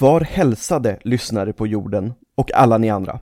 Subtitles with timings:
[0.00, 3.20] Var hälsade lyssnare på jorden och alla ni andra.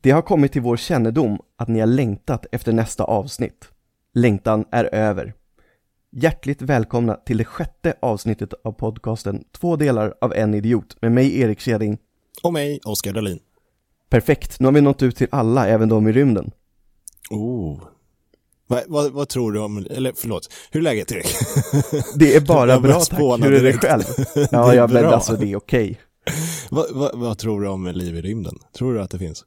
[0.00, 3.68] Det har kommit till vår kännedom att ni har längtat efter nästa avsnitt.
[4.14, 5.34] Längtan är över.
[6.10, 11.40] Hjärtligt välkomna till det sjätte avsnittet av podcasten Två delar av en idiot med mig
[11.40, 11.98] Erik Keding.
[12.42, 13.38] Och mig, Oskar Dahlin.
[14.08, 16.50] Perfekt, nu har vi nått ut till alla, även de i rymden.
[17.30, 17.80] Oh.
[18.70, 21.26] Vad, vad, vad tror du om, eller förlåt, hur är läget Erik?
[22.14, 24.02] Det är bara Jag bra tack, hur är det själv?
[24.50, 25.14] Ja, är ja men bra.
[25.14, 26.00] alltså det är okej.
[26.70, 28.58] vad, vad, vad tror du om liv i rymden?
[28.72, 29.44] Tror du att det finns?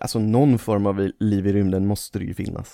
[0.00, 2.68] Alltså någon form av liv i rymden måste det ju finnas.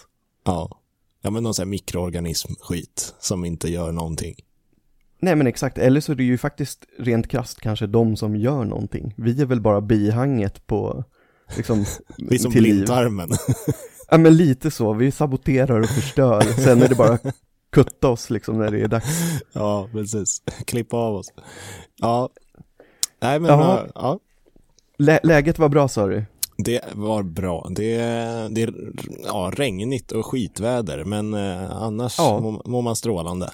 [0.45, 0.81] Ja.
[1.23, 4.35] Ja men någon sån här mikroorganism-skit som inte gör någonting.
[5.21, 8.65] Nej men exakt, eller så är det ju faktiskt rent krasst kanske de som gör
[8.65, 9.15] någonting.
[9.17, 11.05] Vi är väl bara bihanget på,
[11.57, 11.85] liksom,
[12.19, 13.31] Vi som till blindtarmen.
[14.11, 17.19] Ja men lite så, vi saboterar och förstör, sen är det bara
[17.73, 19.07] kutta oss liksom när det är dags.
[19.53, 20.43] ja, precis.
[20.67, 21.33] Klippa av oss.
[21.97, 22.29] Ja.
[23.23, 23.81] Nej men, Jaha.
[23.87, 23.91] ja.
[23.95, 24.19] ja.
[24.99, 26.25] Lä läget var bra sa du?
[26.59, 27.69] Det var bra.
[27.71, 27.97] Det,
[28.51, 28.75] det är
[29.25, 32.41] ja, regnigt och skitväder, men eh, annars Ja.
[32.41, 33.51] mår, mår man strålande.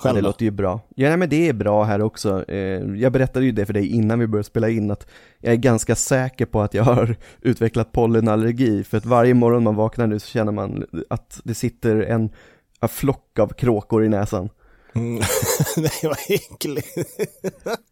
[0.00, 0.26] Ja, Själv det då?
[0.28, 0.80] låter ju bra.
[0.94, 2.44] Ja, nej, men det är bra här också.
[2.48, 2.58] Eh,
[2.96, 5.06] jag berättade ju det för dig innan vi började spela in att
[5.38, 8.84] jag är ganska säker på att jag har utvecklat pollenallergi.
[8.84, 12.30] För att varje morgon man vaknar nu så känner man att det sitter en,
[12.80, 14.48] en flock av kråkor i näsan.
[14.94, 15.14] Mm.
[15.76, 16.88] Nej, vad äckligt.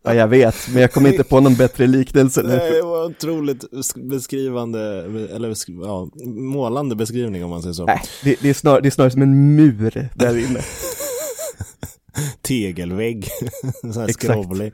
[0.02, 2.42] Ja, jag vet, men jag kommer inte på någon bättre liknelse.
[2.42, 3.64] Nej, det var otroligt
[3.96, 4.80] beskrivande,
[5.34, 7.84] eller ja, målande beskrivning om man säger så.
[7.84, 10.60] Nej, det, det, är snar, det är snarare som en mur där inne.
[12.42, 13.28] Tegelvägg,
[13.92, 14.72] så här skrovlig.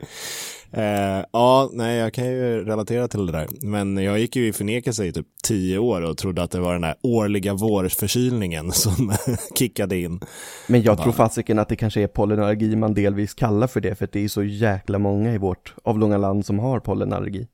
[0.71, 3.47] Eh, ja, nej, jag kan ju relatera till det där.
[3.61, 6.73] Men jag gick ju i förnekelse i typ tio år och trodde att det var
[6.73, 9.13] den där årliga vårförkylningen som
[9.57, 10.19] kickade in.
[10.67, 14.09] Men jag tror fasiken att det kanske är pollenallergi man delvis kallar för det, för
[14.11, 17.47] det är så jäkla många i vårt avlånga land som har pollenallergi.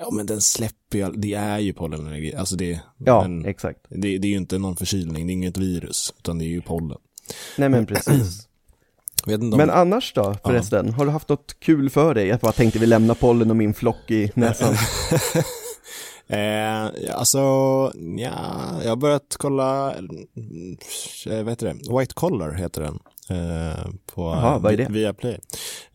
[0.00, 2.34] Ja, men den släpper ju, det är ju pollenallergi.
[2.34, 3.80] Alltså det, Ja, men exakt.
[3.88, 6.60] det, det är ju inte någon förkylning, det är inget virus, utan det är ju
[6.60, 6.98] pollen.
[7.58, 8.48] Nej men precis.
[9.26, 9.48] Om...
[9.50, 12.26] Men annars då förresten, har du haft något kul för dig?
[12.26, 14.74] Jag bara tänkte vi lämnar pollen och min flock i näsan.
[16.26, 16.84] Eh,
[17.14, 17.38] alltså,
[18.16, 18.34] ja,
[18.82, 20.02] jag har börjat kolla, eh,
[21.26, 21.98] vad heter det?
[21.98, 22.98] White Collar heter den.
[23.32, 24.86] Eh, på Jaha, vad är det?
[24.90, 25.32] Viaplay.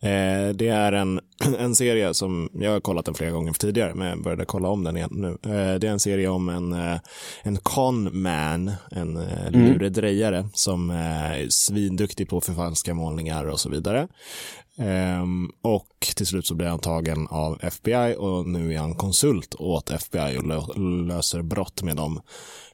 [0.00, 1.20] Eh, det är en,
[1.58, 4.84] en serie som, jag har kollat den flera gånger tidigare, men jag började kolla om
[4.84, 5.28] den igen nu.
[5.28, 6.98] Eh, det är en serie om en, eh,
[7.42, 10.48] en con man, en eh, Mm.
[10.54, 14.08] som är svinduktig på förfalska målningar och så vidare.
[14.78, 19.54] Ehm, och till slut så blir han tagen av FBI och nu är han konsult
[19.58, 22.20] åt FBI och lö- löser brott med dem.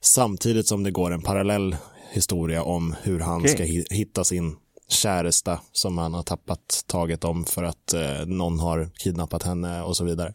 [0.00, 1.76] Samtidigt som det går en parallell
[2.14, 3.50] historia om hur han Okej.
[3.54, 4.56] ska hi- hitta sin
[4.88, 9.96] käresta som han har tappat taget om för att eh, någon har kidnappat henne och
[9.96, 10.32] så vidare.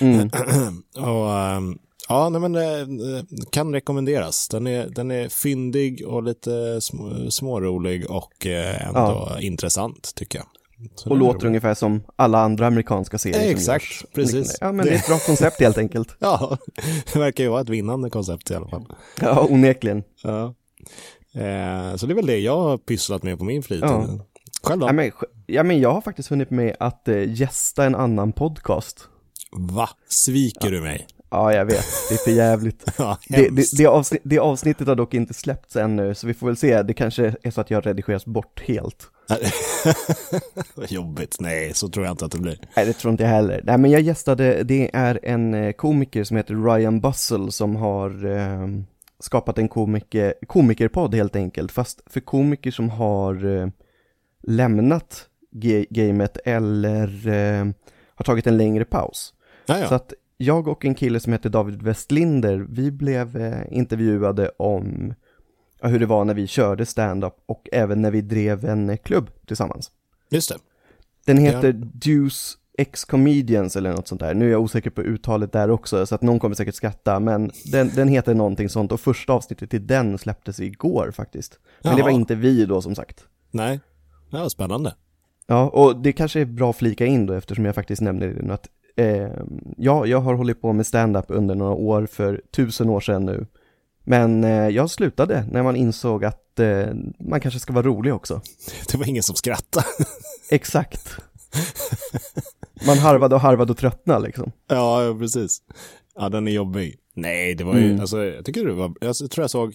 [0.00, 0.30] Mm.
[0.96, 1.78] och, ehm,
[2.08, 4.48] ja, nej, men eh, kan rekommenderas.
[4.48, 10.46] Den är, den är fyndig och lite sm- smårolig och eh, ändå intressant tycker jag.
[10.94, 14.04] Så Och låter ungefär som alla andra amerikanska serier Exakt, görs.
[14.14, 14.58] precis.
[14.60, 16.08] Ja men det är ett bra koncept helt enkelt.
[16.18, 16.58] Ja,
[17.12, 18.86] det verkar ju vara ett vinnande koncept i alla fall.
[19.20, 20.02] Ja, onekligen.
[20.22, 20.54] Ja.
[21.34, 23.84] Eh, så det är väl det jag har pysslat med på min fritid.
[23.88, 24.06] Ja.
[24.62, 24.86] Själv då?
[24.86, 25.12] Ja men,
[25.46, 29.08] ja men jag har faktiskt hunnit med att eh, gästa en annan podcast.
[29.52, 29.88] Va?
[30.08, 31.06] Sviker du mig?
[31.30, 31.84] Ja, jag vet.
[32.08, 32.84] Det är för jävligt.
[32.98, 36.46] Ja, Det, det, det, avsnitt, det avsnittet har dock inte släppts ännu, så vi får
[36.46, 36.82] väl se.
[36.82, 39.06] Det kanske är så att jag redigeras bort helt.
[40.74, 41.36] Vad jobbigt.
[41.40, 42.58] Nej, så tror jag inte att det blir.
[42.76, 43.60] Nej, det tror inte jag heller.
[43.64, 48.26] Nej, men jag gästade, det är en eh, komiker som heter Ryan Bussell som har
[48.26, 48.68] eh,
[49.22, 53.68] skapat en komiker, komikerpodd helt enkelt, fast för komiker som har eh,
[54.42, 55.28] lämnat
[55.90, 57.66] gamet eller eh,
[58.14, 59.34] har tagit en längre paus.
[59.66, 59.88] Ja, ja.
[59.88, 65.14] Så att jag och en kille som heter David Westlinder, vi blev eh, intervjuade om
[65.80, 68.96] ja, hur det var när vi körde stand-up och även när vi drev en eh,
[68.96, 69.90] klubb tillsammans.
[70.30, 70.56] Just det.
[71.26, 71.50] Den Ja.
[71.50, 74.34] heter Deuce X Comedians eller något sånt där.
[74.34, 77.50] Nu är jag osäker på uttalet där också, så att någon kommer säkert skratta, men
[77.72, 81.58] den, den heter någonting sånt och första avsnittet till den släpptes igår faktiskt.
[81.82, 82.06] Men det Jaha.
[82.06, 83.24] var inte vi då som sagt.
[83.50, 83.80] Nej.
[84.30, 84.94] Ja, spännande.
[85.46, 88.42] Ja, och det kanske är bra att flika in då eftersom jag faktiskt nämner det
[88.42, 89.28] nu att eh,
[89.76, 93.46] ja, jag har hållit på med stand-up under några år för tusen år sedan nu.
[94.04, 96.86] Men eh, jag slutade när man insåg att eh,
[97.18, 98.40] man kanske ska vara rolig också.
[98.92, 99.86] Det var ingen som skrattade.
[100.50, 101.16] Exakt.
[102.86, 104.52] Man harvade och harvade och tröttnade liksom.
[104.68, 105.58] ja, ja, precis.
[106.14, 106.98] Ja, den är jobbig.
[107.14, 108.00] Nej, det var ju, Mm.
[108.00, 109.74] alltså, jag tycker det var, jag tror jag såg,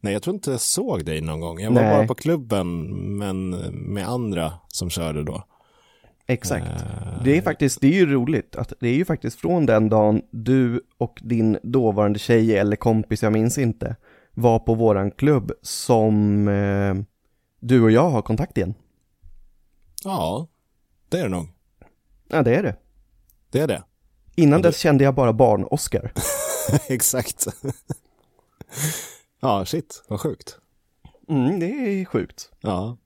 [0.00, 1.60] nej, jag tror inte jag såg dig någon gång.
[1.60, 1.96] Jag var Nej.
[1.96, 2.86] bara på klubben,
[3.18, 3.50] men
[3.94, 5.44] med andra som körde då.
[6.26, 6.66] Exakt.
[6.66, 9.88] Eh, Det är faktiskt, det är ju roligt att det är ju faktiskt från den
[9.88, 13.96] dagen du och din dåvarande tjej eller kompis, jag minns inte,
[14.34, 16.94] var på våran klubb som eh,
[17.60, 18.74] du och jag har kontakt igen.
[20.04, 20.48] Ja,
[21.08, 21.48] det är det nog.
[22.30, 22.76] Ja, det är det.
[23.50, 23.82] Det är det.
[24.34, 26.12] Innan dess kände jag bara barn-Oscar.
[26.88, 27.46] Exakt.
[29.40, 30.56] ja, shit, vad sjukt.
[31.28, 32.50] Mm, det är sjukt.
[32.60, 32.96] Ja.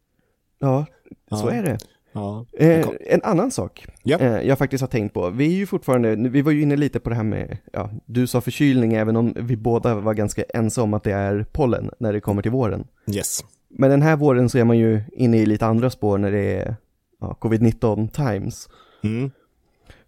[0.59, 0.87] Ja,
[1.31, 1.51] så Ja.
[1.53, 1.79] är det.
[2.13, 2.47] Ja.
[2.53, 4.19] Eh, en annan sak Ja.
[4.19, 7.01] eh, jag faktiskt har tänkt på, vi är ju fortfarande, vi var ju inne lite
[7.01, 10.81] på det här med, ja, du sa förkylning även om vi båda var ganska ense
[10.81, 12.87] om att det är pollen när det kommer till våren.
[13.07, 13.45] Yes.
[13.69, 16.57] Men den här våren så är man ju inne i lite andra spår när det
[16.57, 16.77] är
[17.21, 18.69] ja, covid-19 times.
[19.05, 19.31] Mm.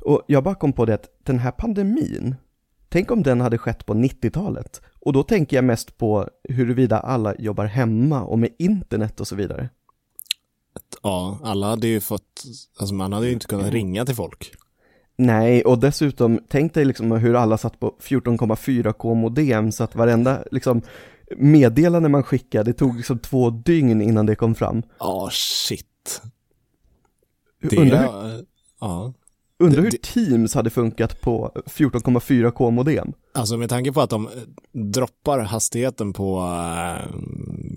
[0.01, 2.35] Och jag bara kom på det att den här pandemin,
[2.89, 4.83] tänk om den hade skett på 90-talet.
[5.01, 9.37] Och då tänker jag mest på huruvida alla jobbar hemma och med internet och så
[9.37, 9.69] vidare.
[11.03, 12.45] Ja, alla hade ju fått,
[12.79, 14.53] alltså man hade ju inte kunnat ringa till folk.
[15.17, 20.45] Nej, och dessutom, tänk dig liksom hur alla satt på 14,4K modem så att varenda
[20.51, 20.83] liksom
[21.37, 24.83] meddelande man skickade, det tog liksom två dygn innan det kom fram.
[24.99, 26.23] Ja, shit.
[27.63, 28.41] Det, Undrar,
[28.81, 29.13] ja.
[29.59, 33.13] undrar hur det- Teams hade funkat på 14,4K modem.
[33.35, 34.29] Alltså med tanke på att de
[34.73, 37.11] droppar hastigheten på, eh,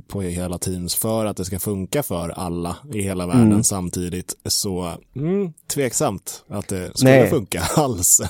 [0.08, 3.64] på hela Teams för att det ska funka för alla i hela världen Mm.
[3.64, 7.30] samtidigt så mm, tveksamt att det skulle Nej.
[7.30, 8.22] funka alls.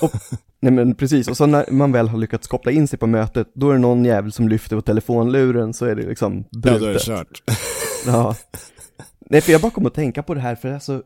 [0.62, 3.48] Nej men precis, och så när man väl har lyckats koppla in sig på mötet,
[3.54, 6.68] då är det någon jävel som lyfter på telefonluren så är det liksom Ja, då
[6.68, 7.02] är det brutet.
[7.02, 7.42] kört.
[8.06, 8.34] Ja.
[9.30, 11.02] Nej, för jag bara kom att tänka på det här, för alltså,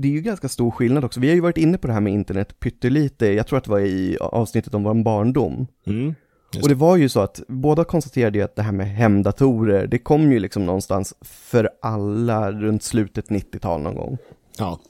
[0.00, 1.20] det är ju ganska stor skillnad också.
[1.20, 3.70] Vi har ju varit inne på det här med internet pyttelite, jag tror att det
[3.70, 5.66] var i avsnittet om vår barndom.
[5.86, 6.14] Mm.
[6.62, 9.98] Och det var ju så att båda konstaterade ju att det här med hemdatorer, det
[9.98, 14.18] kom ju liksom någonstans för alla runt slutet 90-tal någon gång.
[14.58, 14.80] Ja.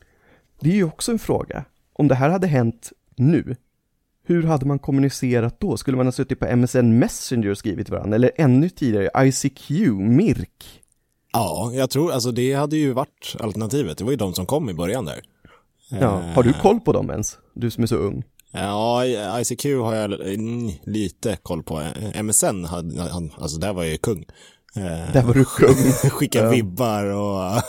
[0.61, 3.57] Det är ju också en fråga, om det här hade hänt nu,
[4.27, 5.77] hur hade man kommunicerat då?
[5.77, 8.15] Skulle man ha suttit på MSN Messenger och skrivit varandra?
[8.15, 10.80] Eller ännu tidigare, ICQ, Mirk?
[11.33, 13.99] Ja, jag tror, alltså det hade ju varit alternativet.
[13.99, 15.21] Det var ju de som kom i början där.
[16.01, 17.39] Ja, har du koll på dem ens?
[17.55, 18.23] Du som är så ung.
[18.53, 19.05] Ja,
[19.41, 20.11] ICQ har jag
[20.85, 21.83] lite koll på.
[22.23, 23.03] MSN, hade,
[23.39, 24.25] alltså där var jag ju kung.
[24.77, 25.75] Eh, Där var du kung.
[26.11, 27.63] Skicka vibbar och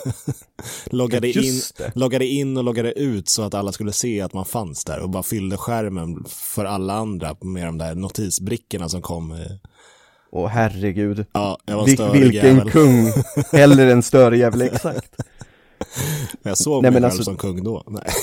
[0.86, 1.62] loggade, in,
[1.96, 5.10] loggade in och loggade ut så att alla skulle se att man fanns där och
[5.10, 9.36] bara fyllde skärmen för alla andra med de där notisbrickorna som kom.
[10.32, 11.26] Åh herregud.
[11.34, 12.72] Ja, Vil- vilken jävel.
[12.72, 13.12] kung.
[13.62, 15.16] Eller en större jävel, exakt.
[16.44, 17.84] Jag såg Nej, mig själv alltså- som kung då.
[17.88, 18.04] Nej.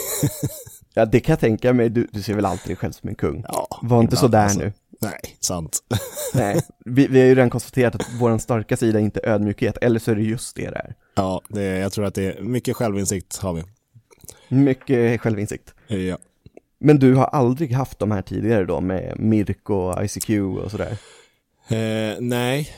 [0.95, 1.89] Ja, det kan jag tänka mig.
[1.89, 3.45] Du, du ser väl alltid dig själv som en kung?
[3.49, 4.59] Ja, Var inte ibland, så där alltså.
[4.59, 4.73] nu.
[5.01, 5.79] Nej, sant.
[6.35, 10.01] Nej, vi, vi har ju redan konstaterat att vår starka sida inte är ödmjukhet, eller
[10.01, 10.95] så är det just det det är.
[11.15, 13.63] Ja, det, jag tror att det är mycket självinsikt har vi.
[14.49, 15.75] Mycket självinsikt.
[15.87, 16.19] Ja.
[16.81, 20.31] Men du har aldrig haft de här tidigare då med Mirk och ICQ
[20.65, 20.97] och sådär?
[21.69, 22.69] Eh, nej,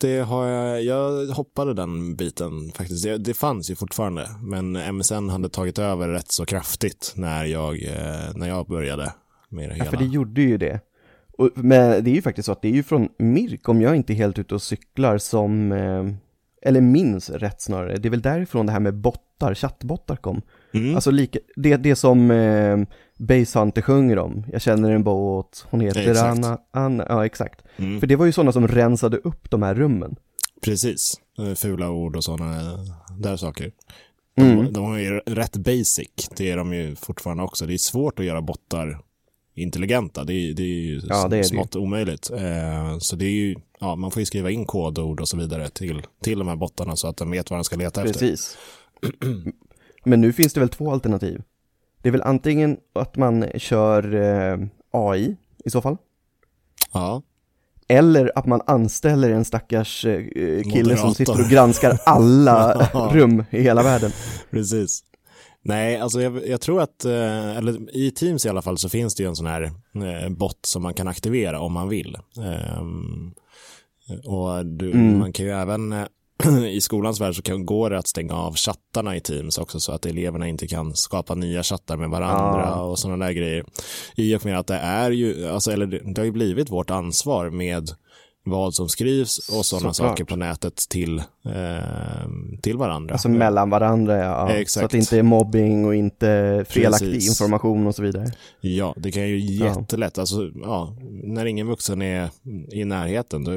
[0.00, 3.04] det har jag, jag hoppade den biten faktiskt.
[3.04, 7.82] Det, det fanns ju fortfarande, men MSN hade tagit över rätt så kraftigt när jag,
[7.82, 9.12] eh, när jag började
[9.48, 9.90] med det Ja, hela.
[9.90, 10.80] för det gjorde ju det.
[11.38, 13.96] Och, men det är ju faktiskt så att det är ju från Mirk, om jag
[13.96, 16.04] inte är helt ute och cyklar, som, eh,
[16.62, 20.42] eller minns rätt snarare, det är väl därifrån det här med bottar, chattbottar kom.
[20.74, 22.78] Mm, Alltså lika, det, det som eh,
[23.18, 26.38] Base Hunter sjunger om, jag känner en båt, hon heter Exakt.
[26.38, 27.62] Anna, Anna, ja exakt.
[27.76, 30.16] mm, För det var ju sådana som rensade upp de här rummen.
[30.64, 32.78] precis, Eh, fula ord och sådana
[33.18, 33.72] där saker.
[34.36, 34.56] Mm.
[34.64, 37.66] De, de är ju rätt basic, det är de ju fortfarande också.
[37.66, 39.00] Det är svårt att göra bottar
[39.54, 42.30] intelligenta, det är, det är ju Ja, det är det smått omöjligt.
[42.30, 45.68] Eh, så det är ju, ja, man får ju skriva in kodord och så vidare
[45.68, 48.34] till, till de här bottarna så att de vet vad de ska leta efter.
[50.04, 51.42] Men nu finns det väl två alternativ.
[52.02, 54.58] Det är väl antingen att man kör eh,
[54.90, 55.96] AI i så fall.
[56.92, 57.22] Ja,
[57.88, 60.22] Eller att man anställer en stackars eh,
[60.62, 61.14] kille som Moderator.
[61.14, 62.74] sitter och granskar alla
[63.12, 64.10] rum i hela världen.
[64.50, 65.00] precis.
[65.62, 69.14] Nej, alltså jag, jag tror att, eh, eller i Teams i alla fall så finns
[69.14, 69.62] det ju en sån här
[69.94, 72.16] eh, bot som man kan aktivera om man vill.
[72.38, 73.34] Ehm,
[74.24, 75.18] och du, Mm.
[75.18, 76.04] man kan ju även eh,
[76.70, 79.92] i skolans värld så kan, går det att stänga av chattarna i Teams också så
[79.92, 82.82] att eleverna inte kan skapa nya chattar med varandra Ah.
[82.82, 83.64] och sådana där grejer.
[84.16, 86.90] I och med att det är ju, alltså, eller det, det har ju blivit vårt
[86.90, 87.90] ansvar med
[88.44, 90.10] vad som skrivs och sådana Såklart.
[90.10, 92.28] saker på nätet till, eh,
[92.62, 93.12] till varandra.
[93.12, 94.48] Alltså mellan varandra, ja.
[94.48, 94.84] Så Exakt.
[94.84, 97.30] att det inte är mobbing och inte felaktig Precis.
[97.40, 98.26] information och så vidare.
[98.60, 102.30] Ja, det kan ju jättelätt, alltså ja, när ingen vuxen är
[102.72, 103.50] i närheten då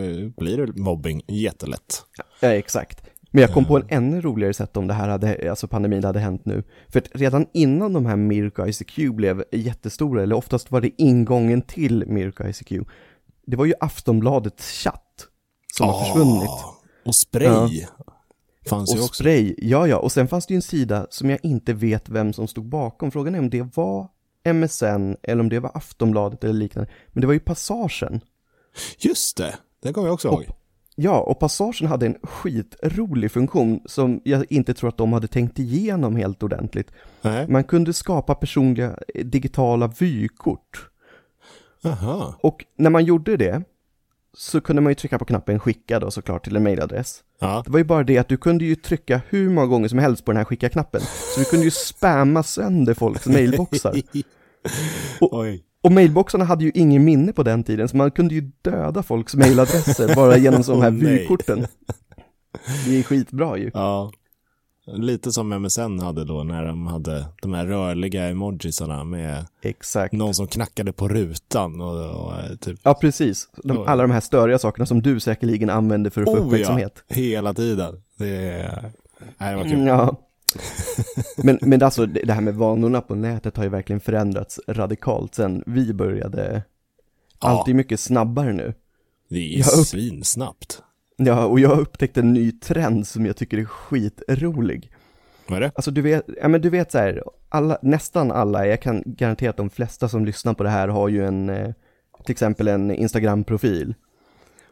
[0.43, 2.03] blir det mobbing jättelätt.
[2.39, 3.01] Ja, exakt.
[3.31, 6.19] Men jag kom på en ännu roligare sätt om det här hade, alltså pandemin hade
[6.19, 6.63] hänt nu.
[6.87, 11.61] För att redan innan de här Mirko ICQ blev jättestora, eller oftast var det ingången
[11.61, 12.71] till Mirko ICQ,
[13.47, 15.27] det var ju Aftonbladets chatt
[15.73, 16.49] som har försvunnit.
[17.05, 17.85] Och spray
[18.69, 19.13] fanns ju Och också.
[19.23, 22.33] spray, ja ja, och sen fanns det ju en sida som jag inte vet vem
[22.33, 23.11] som stod bakom.
[23.11, 24.07] Frågan är om det var
[24.53, 26.91] MSN eller om det var Aftonbladet eller liknande.
[27.07, 28.21] Men det var ju Passagen.
[28.99, 30.45] Just det, det kommer jag också ihåg.
[30.95, 35.59] Ja, och Passagen hade en skitrolig funktion som jag inte tror att de hade tänkt
[35.59, 36.91] igenom helt ordentligt.
[37.21, 37.47] Nej.
[37.47, 40.89] Man kunde skapa personliga eh, digitala vykort.
[41.83, 42.35] Aha.
[42.41, 43.63] Och när man gjorde det
[44.33, 47.23] så kunde man ju trycka på knappen skicka då såklart till en mailadress.
[47.39, 47.61] Ja.
[47.65, 50.25] Det var ju bara det att du kunde ju trycka hur många gånger som helst
[50.25, 51.01] på den här skicka-knappen.
[51.33, 54.01] Så du kunde ju spamma sönder folks mailboxar.
[55.19, 55.63] Oj.
[55.81, 59.35] Och mailboxarna hade ju ingen minne på den tiden, så man kunde ju döda folks
[59.35, 61.67] mailadresser bara genom de här vykorten.
[62.85, 63.71] Det är skitbra ju.
[63.73, 64.11] Ja.
[64.87, 70.13] Lite som MSN hade då när de hade de här rörliga emojisarna med Exakt.
[70.13, 73.49] någon som knackade på rutan och, och eh, typ Ja, precis.
[73.63, 76.43] De, alla de här störiga sakerna som du säkerligen använder för att få Oh, ja.
[76.45, 77.03] uppmärksamhet.
[77.07, 78.01] hela tiden.
[78.17, 78.91] Det, är-
[79.37, 79.73] nej, det var kul.
[79.73, 80.15] Mm, Ja.
[81.37, 85.63] Men, men alltså det här med vanorna på nätet har ju verkligen förändrats radikalt sen
[85.65, 86.63] vi började.
[87.41, 87.47] Ja.
[87.49, 88.73] Allt är mycket snabbare nu.
[89.29, 90.81] Det är upp- svinsnabbt.
[91.17, 94.91] Ja, och jag har upptäckt en ny trend som jag tycker är skitrolig.
[95.47, 95.71] Vad är det?
[95.75, 99.49] Alltså du vet, ja men du vet så här, alla, nästan alla, jag kan garantera
[99.49, 101.71] att de flesta som lyssnar på det här har ju en, eh,
[102.25, 103.93] till exempel en Instagram-profil.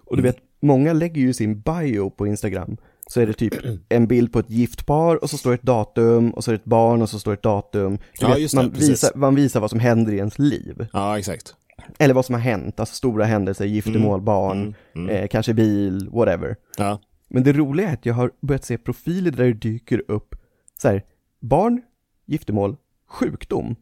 [0.05, 2.77] Och du vet, många lägger ju sin bio på Instagram.
[3.07, 3.53] Så är det typ
[3.89, 6.59] en bild på ett gift par och så står ett datum och så är det
[6.61, 7.97] ett barn och så står ett datum.
[7.97, 8.89] Du Ja, vet, just det, man, precis.
[8.89, 10.87] visar, man visar vad som händer i ens liv.
[10.93, 11.55] Ja, exakt.
[11.99, 15.09] Eller vad som har hänt, alltså stora händelser, giftermål, barn, mm, mm.
[15.09, 16.55] Eh, kanske bil, whatever.
[16.77, 16.99] Ja.
[17.27, 20.35] Men det roliga är att jag har börjat se profiler där det dyker upp
[20.81, 21.03] så här,
[21.39, 21.81] barn,
[22.25, 22.75] giftermål,
[23.07, 23.75] sjukdom.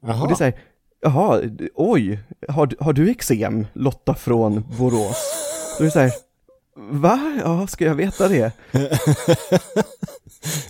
[0.00, 0.22] Jaha.
[0.22, 0.58] Och det är så här,
[1.00, 1.42] jaha,
[1.74, 5.34] oj, har, har du eksem, Lotta från Borås?
[5.78, 6.12] Då är det så här,
[6.76, 7.40] va?
[7.44, 8.52] Ja, ska jag veta det?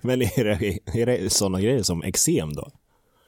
[0.03, 2.71] Men är det, är det sådana grejer som eksem då?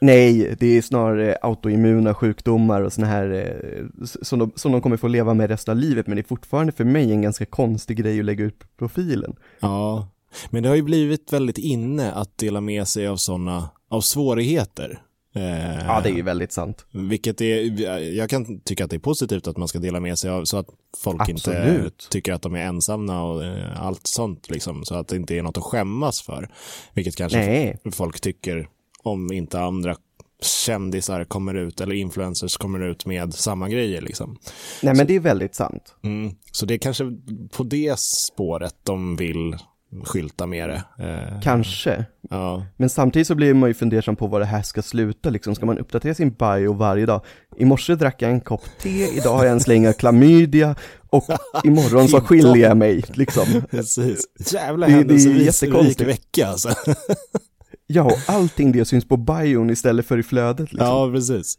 [0.00, 4.96] Nej, det är snarare autoimmuna sjukdomar och såna här eh, som de, som de kommer
[4.96, 7.96] få leva med resten av livet, men det är fortfarande för mig en ganska konstig
[7.96, 9.36] grej att lägga ut på profilen.
[9.60, 10.08] Ja,
[10.50, 15.02] men det har ju blivit väldigt inne att dela med sig av sådana, av svårigheter.
[15.34, 16.86] Eh, Ja, det är ju väldigt sant.
[16.90, 20.30] Vilket är, jag kan tycka att det är positivt att man ska dela med sig
[20.30, 20.66] av så att
[21.02, 22.08] folk inte Absolut.
[22.10, 24.84] tycker att de är ensamma och eh, allt sånt liksom.
[24.84, 26.48] Så att det inte är något att skämmas för.
[26.94, 27.78] Vilket kanske Nej.
[27.92, 28.68] folk tycker
[29.02, 29.96] om inte andra
[30.42, 34.38] kändisar kommer ut eller influencers kommer ut med samma grejer liksom.
[34.82, 35.94] Nej, men det är väldigt sant.
[36.02, 36.34] Mm.
[36.52, 37.12] Så det är kanske
[37.56, 39.56] på det spåret de vill
[40.04, 40.82] skylta med det.
[41.04, 42.04] Eh, Kanske.
[42.30, 42.66] ja.
[42.76, 45.54] Men samtidigt så blir man ju fundersam på vad det här ska sluta liksom.
[45.54, 47.24] Ska man uppdatera sin bio varje dag?
[47.56, 50.74] I morse drack jag en kopp te, idag har jag en släng av klamydia
[51.10, 51.24] och
[51.64, 53.46] imorgon så skiljer jag mig liksom.
[53.70, 54.24] Precis.
[54.52, 56.10] Jävla händelserik jättekonstigt.
[56.10, 56.68] vecka alltså.
[57.92, 60.88] Ja, och allting det syns på bion istället för i flödet liksom.
[60.88, 61.58] Ja, precis.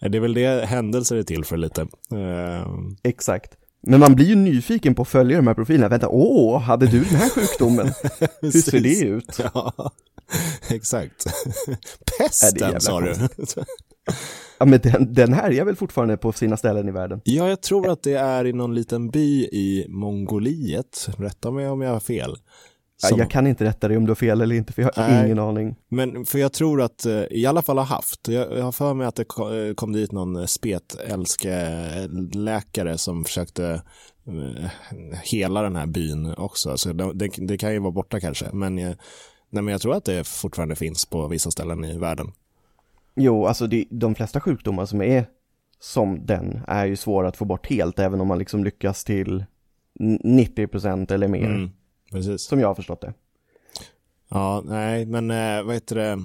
[0.00, 1.80] Det är väl det händelser är till för lite.
[2.12, 2.66] Eh,
[3.02, 3.52] Exakt.
[3.86, 5.88] Men man blir ju nyfiken på att följa de här profilerna.
[5.88, 7.92] Vänta, åh, hade du den här sjukdomen?
[8.40, 9.40] Hur ser det ut?
[9.54, 9.92] Ja,
[10.70, 11.26] exakt.
[12.18, 13.14] Pesten sa du.
[14.58, 17.20] Ja, men den, den här är väl fortfarande på sina ställen i världen?
[17.24, 21.08] Ja, jag tror att det är i någon liten by i Mongoliet.
[21.18, 22.36] Rätta mig om jag har fel.
[23.08, 25.08] Som- Jag kan inte rätta dig om du har fel eller inte, för jag har
[25.08, 25.24] Nej.
[25.26, 25.76] ingen aning.
[25.88, 28.94] Men för jag tror att, eh, i alla fall har haft, jag, jag har för
[28.94, 33.82] mig att det eh, kom dit någon eh, spetälskeläkare som försökte
[35.22, 36.76] hela den här byn också.
[36.78, 38.46] Så det, det, kan ju vara borta kanske.
[38.52, 38.84] Men, eh,
[39.50, 42.32] nej, men jag tror att det fortfarande finns på vissa ställen i världen.
[43.16, 45.26] Jo, alltså det, de flesta sjukdomar som är
[45.80, 49.44] som den är ju svåra att få bort helt, även om man liksom lyckas till
[50.00, 51.70] 90% eller mer, Mm,
[52.12, 52.42] precis.
[52.42, 53.14] som jag har förstått det.
[54.28, 56.24] Ja, nej, men eh, vad heter det?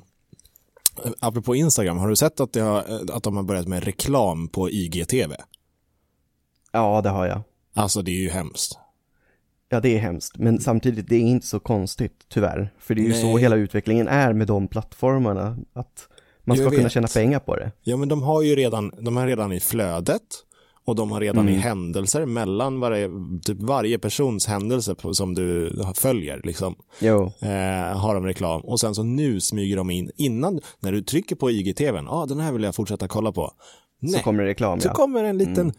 [1.20, 4.70] Apropå Instagram, har du sett att, har, eh, att de har börjat med reklam på
[4.70, 5.36] IGTV?
[6.72, 7.42] Ja, det har jag.
[7.74, 8.78] Alltså det är ju hemskt.
[9.70, 12.74] Ja, det är hemskt, men samtidigt, det är inte så konstigt, tyvärr.
[12.80, 13.38] För det är ju så Nej.
[13.42, 16.08] hela utvecklingen är med de plattformarna, att
[16.44, 16.92] man Jag ska kunna vet.
[16.92, 17.72] tjäna pengar på det.
[17.82, 20.22] Ja, men de har ju redan, de har redan i flödet
[20.88, 21.62] och de har redan i Mm.
[21.64, 23.10] händelser mellan varje,
[23.46, 26.76] typ varje persons händelse på, som du följer, liksom,
[27.42, 28.62] eh, har de reklam.
[28.62, 32.26] Och sen så nu smyger de in, innan, när du trycker på IGTVn, ja, ah,
[32.26, 33.52] den här vill jag fortsätta kolla på.
[34.02, 34.94] så Nej, kommer det reklam, så ja.
[34.94, 35.74] kommer en liten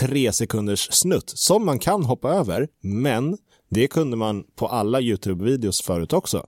[0.00, 5.82] tre sekunders snutt som man kan hoppa över, men Det kunde man på alla YouTube-videos
[5.82, 6.46] förut också.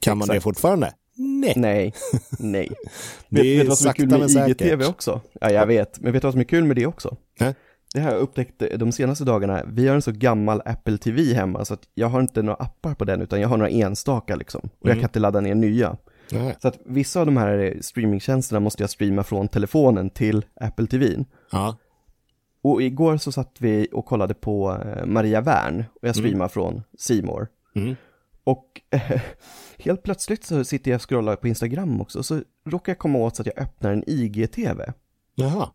[0.00, 0.44] Kan man det Exakt.
[0.44, 0.92] fortfarande?
[1.16, 1.52] Nej.
[1.56, 1.92] Nej,
[2.38, 2.68] nej.
[3.28, 5.20] Det vet, är vet du vad som är kul med IGTV också?
[5.40, 6.00] Ja, jag vet.
[6.00, 7.16] Men vet du vad som är kul med det också?
[7.40, 7.54] Nej.
[7.94, 9.62] Det här har jag upptäckt de senaste dagarna.
[9.66, 12.94] Vi har en så gammal Apple TV hemma så att jag har inte några appar
[12.94, 14.60] på den utan jag har några enstaka liksom.
[14.64, 15.00] Och jag Mm.
[15.00, 15.96] kan inte ladda ner nya.
[16.32, 16.56] Nej.
[16.62, 21.24] Så att vissa av de här streamingtjänsterna måste jag streama från telefonen till Apple TVn.
[21.52, 21.76] Ja.
[22.62, 26.82] Och igår så satt vi och kollade på eh, Maria Wern och jag streamar från
[26.98, 27.48] Simor.
[27.76, 27.96] Mm.
[28.44, 29.20] Och eh,
[29.78, 33.36] helt plötsligt så sitter jag och scrollar på Instagram också, så råkar jag komma åt
[33.36, 34.80] så att jag öppnar en IGTV.
[35.34, 35.70] Jaha.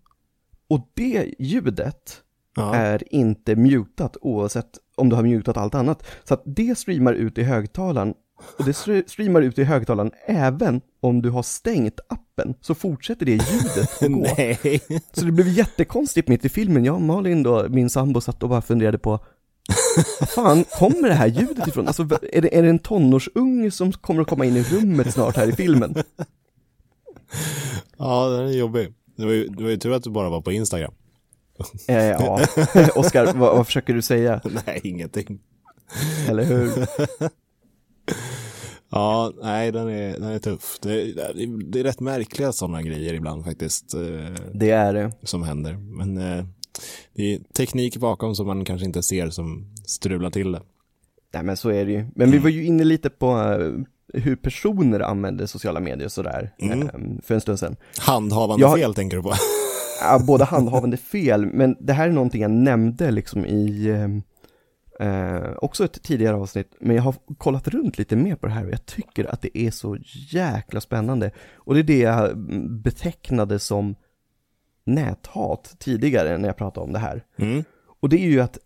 [0.67, 2.21] Och det ljudet
[2.55, 2.75] Ja.
[2.75, 6.03] är inte mutat oavsett om du har mutat allt annat.
[6.23, 8.13] Så att det streamar ut i högtalaren
[8.57, 13.25] och det str- streamar ut i högtalaren även om du har stängt appen så fortsätter
[13.25, 14.25] det ljudet att gå.
[14.37, 14.81] Nej.
[15.13, 16.85] Så det blev jättekonstigt mitt i filmen.
[16.85, 19.19] Jag och Malin då, min sambo, satt och bara funderade på
[20.35, 21.87] fan kommer det här ljudet ifrån?
[21.87, 25.35] Alltså är det, är det en tonårsunge som kommer att komma in i rummet snart
[25.35, 25.95] här i filmen?
[27.97, 28.93] Ja, den är jobbig.
[29.15, 30.93] Det var, ju, det var ju tur att du bara var på Instagram.
[31.87, 32.39] Eh, ja,
[32.95, 34.41] Oskar, vad, vad försöker du säga?
[34.65, 35.39] Nej, ingenting.
[36.29, 36.69] Eller hur?
[38.91, 40.77] Ja, nej, den är, den är tuff.
[40.81, 44.01] Det, det, det är rätt märkliga sådana grejer ibland faktiskt eh,
[44.53, 45.11] Det är det.
[45.23, 45.73] som händer.
[45.73, 46.45] Men eh,
[47.13, 50.61] det är teknik bakom som man kanske inte ser som strular till det.
[51.33, 52.05] Nej men så är det ju.
[52.15, 56.53] Men vi var ju inne lite på eh, hur personer använder sociala medier och sådär
[56.59, 56.81] Mm.
[56.81, 57.75] eh, för en stund sedan.
[57.99, 59.33] Handhavande Jag- fel tänker du på?
[60.01, 63.87] Ja, både handhavande fel, men det här är någonting jag nämnde liksom i
[64.99, 68.53] eh, eh, också ett tidigare avsnitt, men jag har kollat runt lite mer på det
[68.53, 69.97] här och jag tycker att det är så
[70.31, 71.31] jäkla spännande.
[71.55, 73.95] Och det är det jag mm, betecknade som
[74.95, 77.23] näthat tidigare när jag pratade om det här.
[77.37, 77.63] Mm.
[78.01, 78.57] Och det är ju att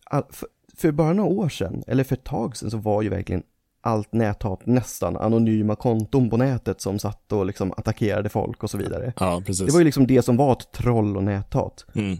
[0.77, 3.44] för- bara några år sedan, eller för ett tag sedan, så var ju verkligen
[3.82, 8.77] allt näthat nästan anonyma konton på nätet som satt och liksom attackerade folk och så
[8.77, 9.13] vidare.
[9.20, 9.65] Ja, precis.
[9.65, 11.86] Det var ju liksom det som var ett troll och näthat.
[11.96, 12.18] mm.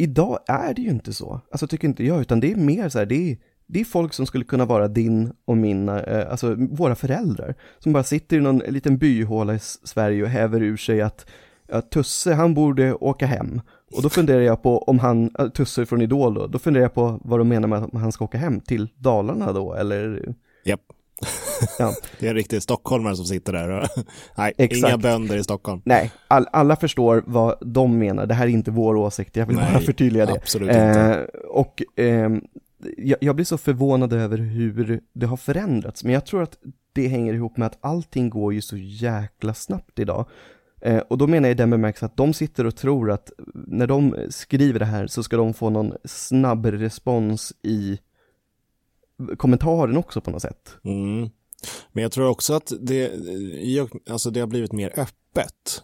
[0.00, 2.98] Idag är det ju inte så, alltså tycker inte jag, utan det är mer så
[2.98, 6.54] här, det är, det är folk som skulle kunna vara din och mina, eh, alltså
[6.54, 11.00] våra föräldrar, som bara sitter i någon liten byhåla i Sverige och häver ur sig
[11.00, 11.26] att
[11.68, 13.60] ja, Tusse, han borde åka hem.
[13.96, 17.20] Och då funderar jag på om han, Tusse från Idol då, då funderar jag på
[17.24, 20.34] vad de menar med att han ska åka hem, till Dalarna då, eller?
[20.64, 20.80] Japp.
[21.78, 21.94] Ja.
[22.20, 23.68] Det är en riktig stockholmare som sitter där.
[23.68, 23.88] Och,
[24.36, 24.88] nej, Exakt.
[24.88, 25.82] inga bönder i Stockholm.
[25.84, 29.56] Nej, all, alla förstår vad de menar, det här är inte vår åsikt, jag vill
[29.56, 30.32] bara Nej, förtydliga det.
[30.32, 31.28] absolut inte.
[31.34, 32.42] Eh, och ehm,
[32.96, 36.58] jag, jag blir så förvånad över hur det har förändrats, men jag tror att
[36.92, 40.26] det hänger ihop med att allting går ju så jäkla snabbt idag.
[40.80, 43.86] Eh, och då menar jag i den bemärkelsen att de sitter och tror att när
[43.86, 47.98] de skriver det här så ska de få någon snabb respons i
[49.36, 50.76] kommentaren också på något sätt.
[50.84, 51.30] Mm.
[51.92, 53.12] Men jag tror också att det,
[54.10, 55.82] alltså det har blivit mer öppet.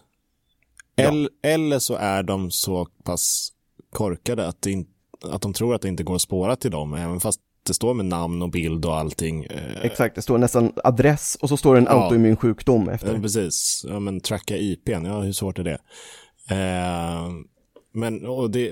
[0.95, 1.03] Ja.
[1.03, 3.51] Eller, eller så är de så pass
[3.89, 4.87] korkade att, det in,
[5.21, 7.93] att de tror att det inte går att spåra till dem, även fast det står
[7.93, 9.43] med namn och bild och allting.
[9.43, 12.03] Eh, Exakt, det står nästan adress och så står det en Ja.
[12.03, 13.19] autoimmun sjukdom Ja, efter.
[13.21, 13.85] precis.
[13.89, 15.77] Ja, men tracka IPn, ja hur svårt är det?
[16.49, 17.29] Eh,
[17.93, 18.71] men, och det...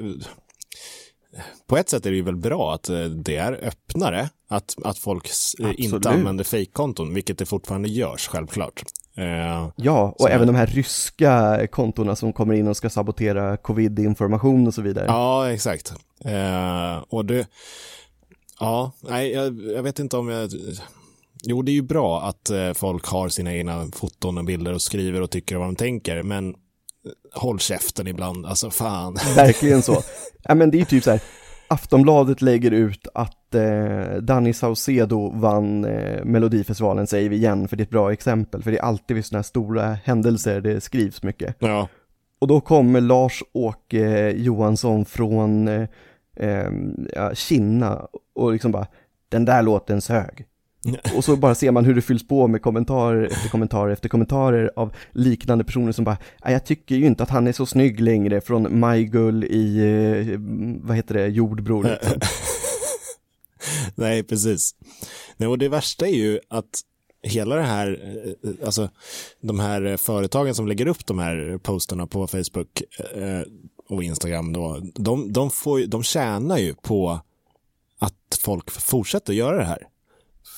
[1.68, 4.98] På ett sätt är det ju väl bra att eh, det är öppnare, att, att
[4.98, 5.80] folk eh, Absolut.
[5.80, 8.84] inte använder fejkkonton, vilket det fortfarande görs, självklart.
[9.18, 14.68] Eh, Ja, och även de här ryska kontona som kommer in och ska sabotera covid-information
[14.68, 15.06] och så vidare.
[15.08, 15.94] ja, exakt.
[16.26, 17.48] Eh, och det...
[18.60, 20.50] Ja, nej, jag, jag vet inte om jag...
[21.46, 24.82] Jo, det är ju bra att eh, folk har sina egna foton och bilder och
[24.82, 26.54] skriver och tycker vad de tänker, men eh,
[27.34, 29.14] håll käften ibland, alltså fan.
[29.36, 30.02] Verkligen så.
[30.44, 31.22] Ja men det är ju typ så här,
[31.68, 37.82] Aftonbladet lägger ut att eh, Danny Saucedo vann eh, Melodifestivalen, säger vi igen, för det
[37.82, 41.24] är ett bra exempel, för det är alltid vid sådana här stora händelser det skrivs
[41.24, 41.56] mycket.
[41.60, 41.88] Ja,
[42.42, 45.88] Och då kommer Lars-Åke Johansson från eh,
[46.40, 46.70] eh,
[47.16, 48.88] ja, Kina och liksom bara,
[49.30, 50.46] den där låten sög.
[51.16, 54.72] Och så bara ser man hur det fylls på med kommentarer efter kommentarer efter kommentarer
[54.76, 58.00] av liknande personer som bara, "Nej, jag tycker ju inte att han är så snygg
[58.00, 60.40] längre från Majgull i, eh,
[60.88, 61.84] vad heter det, jordbror.
[61.84, 62.20] liksom.
[63.96, 64.76] nej precis.
[65.38, 66.82] Nej, och det värsta är ju att
[67.24, 68.00] hela det här,
[68.44, 68.90] eh, alltså
[69.42, 72.82] de här företagen som lägger upp de här posterna på Facebook
[73.16, 73.42] eh,
[73.90, 77.20] och Instagram då, de, de, får, de tjänar ju på
[78.00, 79.88] att folk fortsätter göra det här.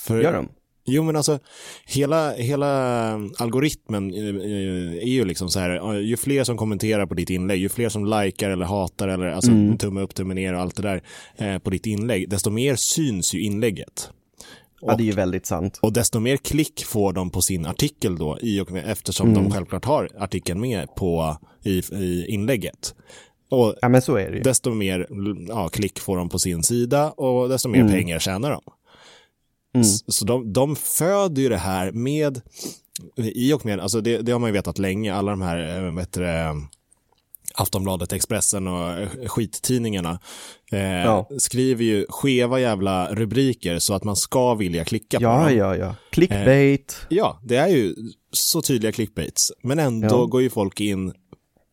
[0.06, 0.50] För, Gör de?
[0.88, 1.40] Jo men alltså
[1.86, 7.14] hela, hela algoritmen eh, eh, är ju liksom så här, ju fler som kommenterar på
[7.14, 9.78] ditt inlägg, ju fler som likar eller hatar eller alltså mm.
[9.78, 11.02] tumme upp, tumme ner och allt det där
[11.36, 14.10] eh, på ditt inlägg, desto mer syns ju inlägget.
[14.82, 15.80] Och, ja, det är ju väldigt sant.
[15.82, 19.44] Och desto mer klick får de på sin artikel då, i och med, eftersom mm.
[19.44, 22.96] de självklart har artikeln med på, i, i inlägget.
[23.50, 24.44] Och ja, men så är det ju.
[24.44, 25.08] Desto mer
[25.48, 27.92] ja, klick får de på sin sida och desto mer mm.
[27.92, 28.62] pengar tjänar de.
[29.76, 29.88] Mm.
[30.08, 32.42] Så de, de föder ju det här med,
[33.18, 35.96] i och med, alltså det, det har man ju vetat länge, alla de här, eh,
[35.96, 36.24] vet du,
[37.58, 40.20] Aftonbladet, Expressen och skittidningarna
[40.72, 41.30] eh, ja.
[41.38, 45.58] skriver ju skeva jävla rubriker så att man ska vilja klicka ja, på dem.
[45.58, 46.98] Ja, ja, Clickbait.
[47.02, 47.96] Eh, ja, det är ju
[48.32, 49.52] så tydliga clickbaits.
[49.64, 50.26] Men ändå ja.
[50.26, 51.14] går ju folk in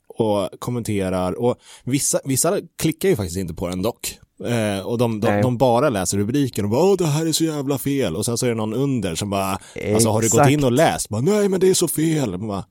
[0.08, 4.18] och kommenterar och vissa, vissa klickar ju faktiskt inte på den dock.
[4.44, 7.44] Eh, och de, de, de, bara läser rubriken och bara åh det här är så
[7.44, 9.94] jävla fel och sen så är det någon under som bara Exakt.
[9.94, 11.08] alltså har du gått in och läst?
[11.08, 12.38] Bara, Nej men det är så fel.
[12.38, 12.64] Bara,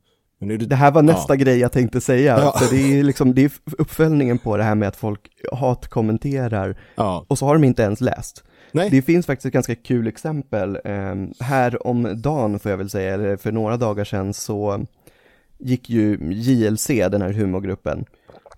[0.48, 1.38] det, det, här var nästa ja.
[1.38, 2.60] grej jag tänkte säga, ja.
[2.60, 5.20] för det är liksom, det är uppföljningen på det här med att folk
[5.54, 7.26] hatkommenterar ja.
[7.28, 8.44] och så har de inte ens läst.
[8.72, 8.90] Nej.
[8.90, 10.80] Det finns faktiskt ett ganska kul exempel.
[10.84, 14.86] Eh, här om dagen får jag väl säga, eller för några dagar sedan så
[15.60, 18.06] gick ju JLC, den här humorgruppen,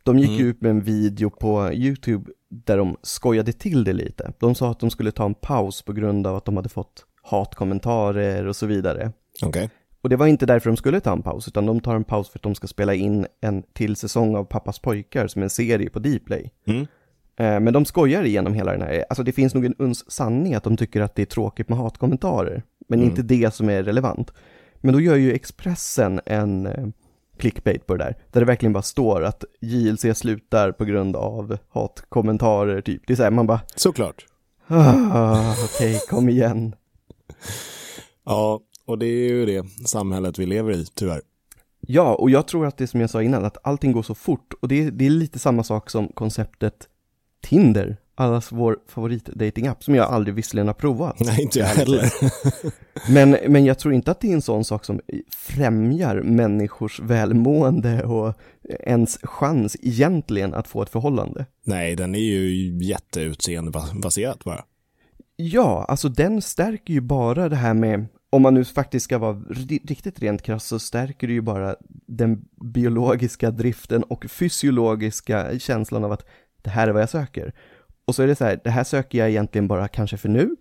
[0.04, 0.48] de gick mm.
[0.48, 4.34] ut med en video på YouTube där de skojade till det lite.
[4.40, 7.06] De sa att de skulle ta en paus på grund av att de hade fått
[7.24, 9.12] hatkommentarer och så vidare.
[9.46, 9.68] Okay.
[10.04, 12.30] Och det var inte därför de skulle ta en paus, utan de tar en paus
[12.30, 15.50] för att de ska spela in en till säsong av Pappas pojkar som är en
[15.50, 16.52] serie på Dplay.
[16.68, 16.82] Mm.
[17.36, 20.54] Eh, men de skojar igenom hela den här, alltså det finns nog en uns sanning
[20.54, 23.10] att de tycker att det är tråkigt med hatkommentarer, men mm.
[23.10, 24.34] inte det som är relevant.
[24.82, 26.88] Men då gör ju Expressen en eh,
[27.38, 31.58] clickbait på det där, där det verkligen bara står att JLC slutar på grund av
[31.70, 33.02] hatkommentarer typ.
[33.08, 33.62] Det är så här, man bara...
[33.76, 34.26] Såklart.
[34.68, 36.76] Ah, Okej, okay, kom igen.
[38.26, 41.22] ja, och det är ju det samhället vi lever i, tyvärr.
[41.88, 44.54] Ja, och jag tror att det som jag sa innan, att allting går så fort.
[44.62, 46.88] Och det, det är lite samma sak som konceptet
[47.42, 51.20] Tinder, allas vår favoritdatingapp som jag aldrig visserligen har provat.
[51.20, 52.14] Nej, inte jag heller.
[53.12, 55.02] men, men jag tror inte att det är en sån sak som
[55.38, 58.34] främjar människors välmående och
[58.80, 61.46] ens chans egentligen att få ett förhållande.
[61.66, 64.66] Nej, den är ju jätteutseendebaserad bara.
[65.36, 69.42] Ja, alltså den stärker ju bara det här med om man nu faktiskt ska vara
[69.84, 71.76] riktigt rent krass så stärker det ju bara
[72.08, 76.26] den biologiska driften och fysiologiska känslan av att
[76.62, 77.54] det här är vad jag söker.
[78.06, 80.56] Och så är det så här, det här söker jag egentligen bara kanske för nu.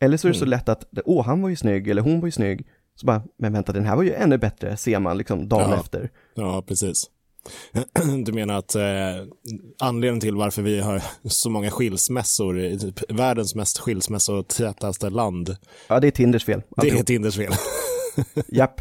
[0.00, 0.50] Eller så är det så mm.
[0.50, 2.66] lätt att, åh han var ju snygg eller hon var ju snygg.
[2.94, 5.80] Så bara, men vänta den här var ju ännu bättre, ser man liksom dagen ja.
[5.80, 6.10] efter.
[6.34, 7.10] Ja, precis.
[8.24, 8.82] Du menar att eh,
[9.78, 15.56] anledningen till varför vi har så många skilsmässor typ världens mest skilsmässotätaste land?
[15.88, 16.62] Ja, det är Tinders fel.
[16.76, 17.52] Det är Tinders fel.
[18.48, 18.80] Japp.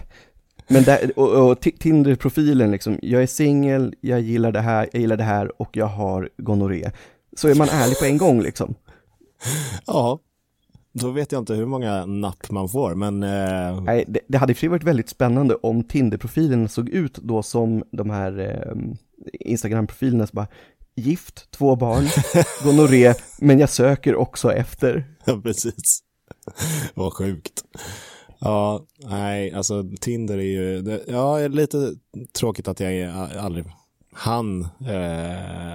[0.68, 5.18] Men där, och, och Tinder-profilen liksom, jag är singel, jag gillar det här, jag gillar
[5.18, 6.92] det här och jag har gonorré.
[7.38, 8.76] Så är man ärlig på en gång liksom.
[9.86, 10.20] Ja,
[10.94, 13.24] då vet jag inte hur många napp man får, men...
[13.24, 13.82] Eh...
[13.82, 18.10] Nej, det, det hade i varit väldigt spännande om Tinder-profilen såg ut då som de
[18.10, 18.94] här eh,
[19.40, 20.48] Instagram-profilerna, så bara
[20.96, 22.04] gift, två barn,
[22.64, 25.06] gonorré, men jag söker också efter.
[25.26, 26.04] Ja, precis.
[26.94, 27.64] Vad sjukt.
[28.40, 31.94] Ja, nej, alltså Tinder är ju, det, ja, lite
[32.34, 33.66] tråkigt att jag aldrig
[34.18, 35.67] han eh,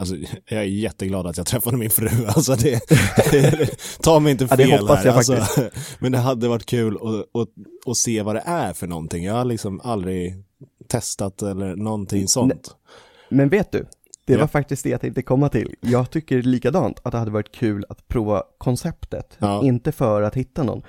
[0.00, 0.16] Alltså,
[0.48, 2.08] jag är jätteglad att jag träffade min fru.
[2.26, 2.80] Alltså det,
[4.02, 5.12] ta mig inte fel ja, det hoppas här.
[5.12, 7.48] alltså, men det hade varit kul att, att,
[7.86, 9.24] att, se vad det är för någonting.
[9.24, 10.44] Jag har liksom aldrig
[10.88, 12.74] testat eller någonting sånt.
[13.28, 13.86] Men vet du,
[14.24, 15.74] det var faktiskt det jag tänkte komma till.
[15.80, 19.64] Jag tycker likadant att det hade varit kul att prova konceptet, ja.
[19.64, 20.82] inte för att hitta någon.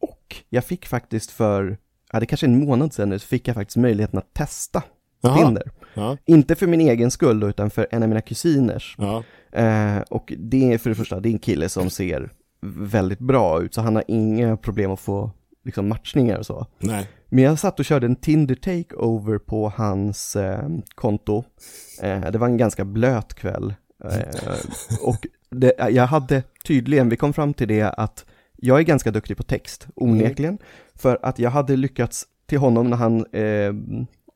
[0.00, 1.78] Och jag fick faktiskt för,
[2.12, 4.82] ja det kanske en månad sedan nu, så fick jag faktiskt möjligheten att testa
[5.22, 5.44] Aha.
[5.44, 5.70] Tinder.
[5.94, 6.16] Ja.
[6.26, 8.96] Inte för min egen skull då, utan för en av mina kusiners.
[8.98, 9.24] Ja.
[9.52, 13.62] Eh, och det är för det första, det är en kille som ser väldigt bra
[13.62, 15.30] ut, så han har inga problem att få
[15.64, 16.66] liksom, matchningar och så.
[16.78, 17.08] Nej.
[17.28, 21.44] Men jag satt och körde en Tinder takeover på hans eh, konto.
[22.02, 23.74] Eh, det var en ganska blöt kväll.
[24.04, 24.54] Eh,
[25.02, 28.24] och det, jag hade tydligen, vi kom fram till det att
[28.56, 30.54] jag är ganska duktig på text, onekligen.
[30.54, 30.62] Mm.
[30.94, 33.72] För att jag hade lyckats till honom när han eh,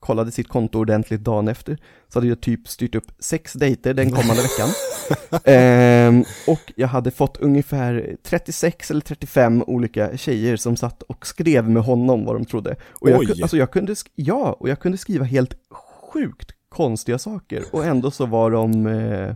[0.03, 4.11] kollade sitt konto ordentligt dagen efter, så hade jag typ styrt upp sex dejter den
[4.11, 4.69] kommande veckan.
[5.45, 11.71] ehm, och jag hade fått ungefär 36 eller 35 olika tjejer som satt och skrev
[11.71, 12.77] med honom vad de trodde.
[12.85, 13.43] Och jag, Oj.
[13.43, 15.55] alltså jag kunde, ja, och jag kunde skriva helt
[16.13, 19.35] sjukt konstiga saker och ändå så var de eh,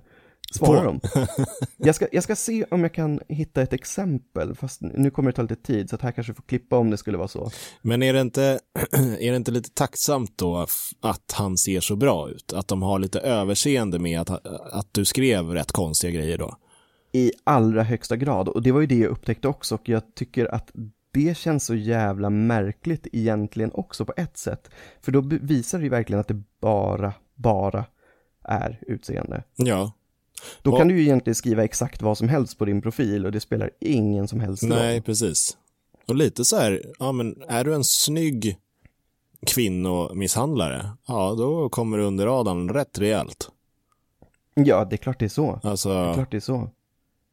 [0.55, 1.01] svarar de.
[1.77, 5.37] Jag ska, jag ska se om jag kan hitta ett exempel, fast nu kommer det
[5.37, 7.51] ta lite tid, så att här kanske får klippa om det skulle vara så.
[7.83, 8.61] Men är det, inte,
[9.21, 10.67] är det inte lite tacksamt då
[11.01, 12.53] att han ser så bra ut?
[12.53, 16.57] Att de har lite överseende med att, att du skrev rätt konstiga grejer då?
[17.13, 20.55] I allra högsta grad, och det var ju det jag upptäckte också, och jag tycker
[20.55, 20.71] att
[21.13, 24.71] det känns så jävla märkligt egentligen också på ett sätt.
[25.01, 27.85] För då visar det ju verkligen att det bara, bara
[28.45, 29.43] är utseende.
[29.57, 29.93] Ja.
[30.63, 33.33] Då Och- kan du ju egentligen skriva exakt vad som helst på din profil och
[33.33, 34.71] det spelar ingen som helst roll.
[34.73, 35.57] Nej, precis.
[36.09, 38.57] Och lite så här, ja men är du en snygg
[39.47, 43.51] kvinnomisshandlare, ja då kommer du under radarn rätt rejält.
[44.55, 45.61] Ja, det är klart det är så.
[45.63, 46.71] Alltså, Det är klart det är så.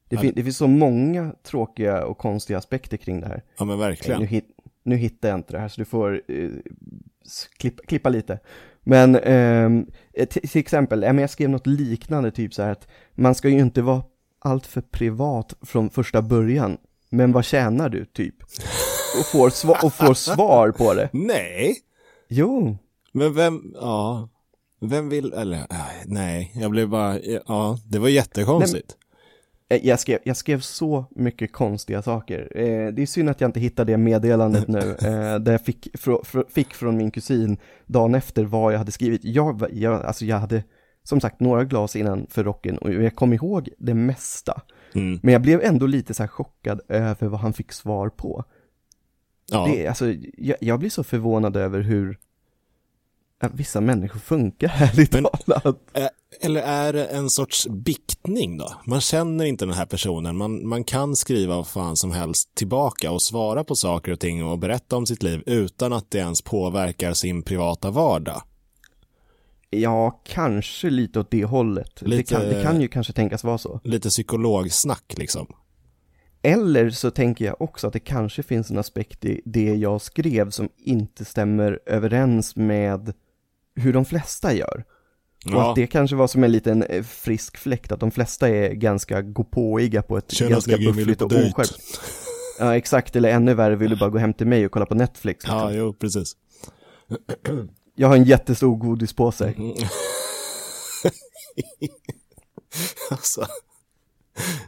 [0.09, 3.43] Det, fin- det finns så många tråkiga och konstiga aspekter kring det här.
[3.57, 4.27] ja men Nu, verkligen.
[4.27, 4.45] hit,
[4.83, 6.49] nu hittar jag inte det här så du får eh,
[7.25, 8.39] s- klippa, klippa lite.
[8.83, 13.49] Men ehm, eh, till, exempel, jag skrev något liknande, typ så här att man ska
[13.49, 14.03] ju inte vara
[14.39, 16.77] alltför privat från första början.
[17.09, 18.35] Men vad tjänar du, typ?
[19.19, 21.09] Och får, sva- och får svar på det.
[21.13, 21.75] Nej,
[22.27, 22.77] Jo,
[23.11, 24.29] men vem, ja,
[24.81, 25.65] vem vill, eller
[26.05, 28.97] nej, jag blev bara, ja, det var jättekonstigt.
[29.73, 32.51] Eh, Jag skrev, jag skrev så mycket konstiga saker.
[32.55, 35.87] Eh, det är synd att jag inte hittade det meddelandet nu, eh, där jag fick,
[36.49, 39.23] fick från min kusin dagen efter vad jag hade skrivit.
[39.23, 40.63] Jag, jag, alltså jag hade,
[41.03, 44.61] som sagt, några glas innan för rocken och jag kom ihåg det mesta.
[44.95, 45.19] Mm.
[45.23, 48.43] Men jag blev ändå lite så här chockad över vad han fick svar på.
[49.51, 52.17] Ja, Det, alltså, jag, jag blir så förvånad över hur
[53.53, 55.65] vissa människor funkar, ärligt Men- talat.
[55.93, 56.07] Eh,
[56.41, 58.73] Eller är det en sorts biktning då?
[58.85, 63.11] Man känner inte den här personen, man, man kan skriva vad fan som helst tillbaka
[63.11, 66.41] och svara på saker och ting och berätta om sitt liv utan att det ens
[66.41, 68.41] påverkar sin privata vardag.
[69.69, 71.91] Ja, kanske lite åt det hållet.
[71.99, 73.79] Det, Lite- kan, det kan ju kanske tänkas vara så.
[73.83, 75.47] Lite psykologsnack liksom.
[76.41, 80.49] Eller så tänker jag också att det kanske finns en aspekt i det jag skrev
[80.49, 83.13] som inte stämmer överens med
[83.75, 84.83] hur de flesta gör.
[85.45, 88.49] Och Ja, att det kanske var som en liten eh, frisk fläkt, att de flesta
[88.49, 92.01] är ganska gåpåiga på ett Tjena, ganska buffligt och oskärpt.
[92.59, 94.95] Ja, exakt, eller ännu värre, vill du bara gå hem till mig och kolla på
[94.95, 95.43] Netflix?
[95.43, 95.57] Liksom.
[95.57, 96.35] ja jo, precis.
[97.95, 99.53] Jag har en jättestor godispåse.
[99.57, 99.73] Mm.
[103.11, 103.45] alltså.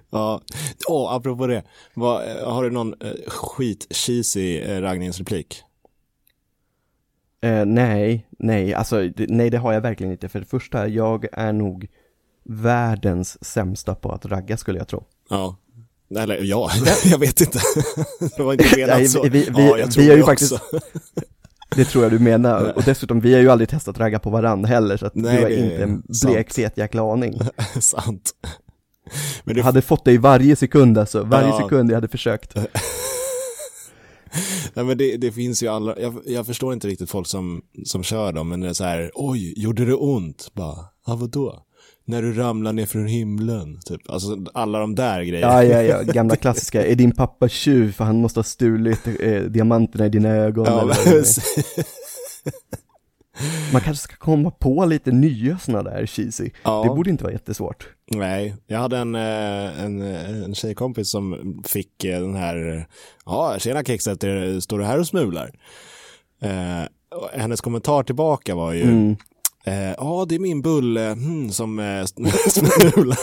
[0.09, 0.41] Ja,
[0.87, 1.63] åh, apropå det.
[1.93, 5.63] Vad, eh, har du någon eh, skit-cheesy eh, raggningsreplik?
[7.41, 10.29] Eh, nej, nej, alltså nej det har jag verkligen inte.
[10.29, 11.87] För det första, jag är nog
[12.49, 15.03] världens sämsta på att ragga skulle jag tro.
[15.29, 15.57] Ja.
[16.19, 16.69] Eller ja,
[17.05, 17.59] jag vet inte.
[18.37, 19.23] det var inte menat Nej, så.
[19.23, 20.79] vi- vi- ja, jag vi tror har ju det faktiskt- också.
[21.75, 22.73] Det tror jag du menar.
[22.77, 25.41] Och dessutom, vi har ju aldrig testat ragga på varandra heller, så att Nej, du
[25.43, 27.39] har är inte en blek fet jäkla aning.
[27.79, 28.31] Sant.
[29.43, 31.61] Men Jag det, hade fått det i varje sekund alltså, varje Ja.
[31.61, 32.55] sekund jag hade försökt.
[34.73, 38.03] Nej, men det, det finns ju alla, jag, jag förstår inte riktigt folk som, som
[38.03, 40.51] kör dem, men det är så här, oj, gjorde det ont?
[40.53, 41.61] Bara, ja vadå?
[42.07, 44.09] När du ramlar ner från himlen, typ.
[44.09, 45.63] Alltså alla de där grejerna.
[45.63, 46.85] Ja, ja, ja, gamla klassiska.
[46.85, 50.65] Är din pappa tjuv för han måste ha stulit eh, diamanterna i dina ögon?
[50.65, 51.25] Ja, eller?
[53.73, 56.49] Man kanske ska komma på lite nya sådana där cheesy.
[56.63, 56.83] ja.
[56.83, 57.87] Det borde inte vara jättesvårt.
[58.11, 62.87] Nej, jag hade en, eh, en, en tjejkompis som fick eh, den här,
[63.25, 64.19] ja, tjena kexet,
[64.63, 65.51] står du här och smular?
[66.41, 66.83] Eh,
[67.19, 69.15] och hennes kommentar tillbaka var ju, Mm.
[69.65, 72.05] eh, ja det är min bulle hmm, som eh,
[72.49, 73.17] smular.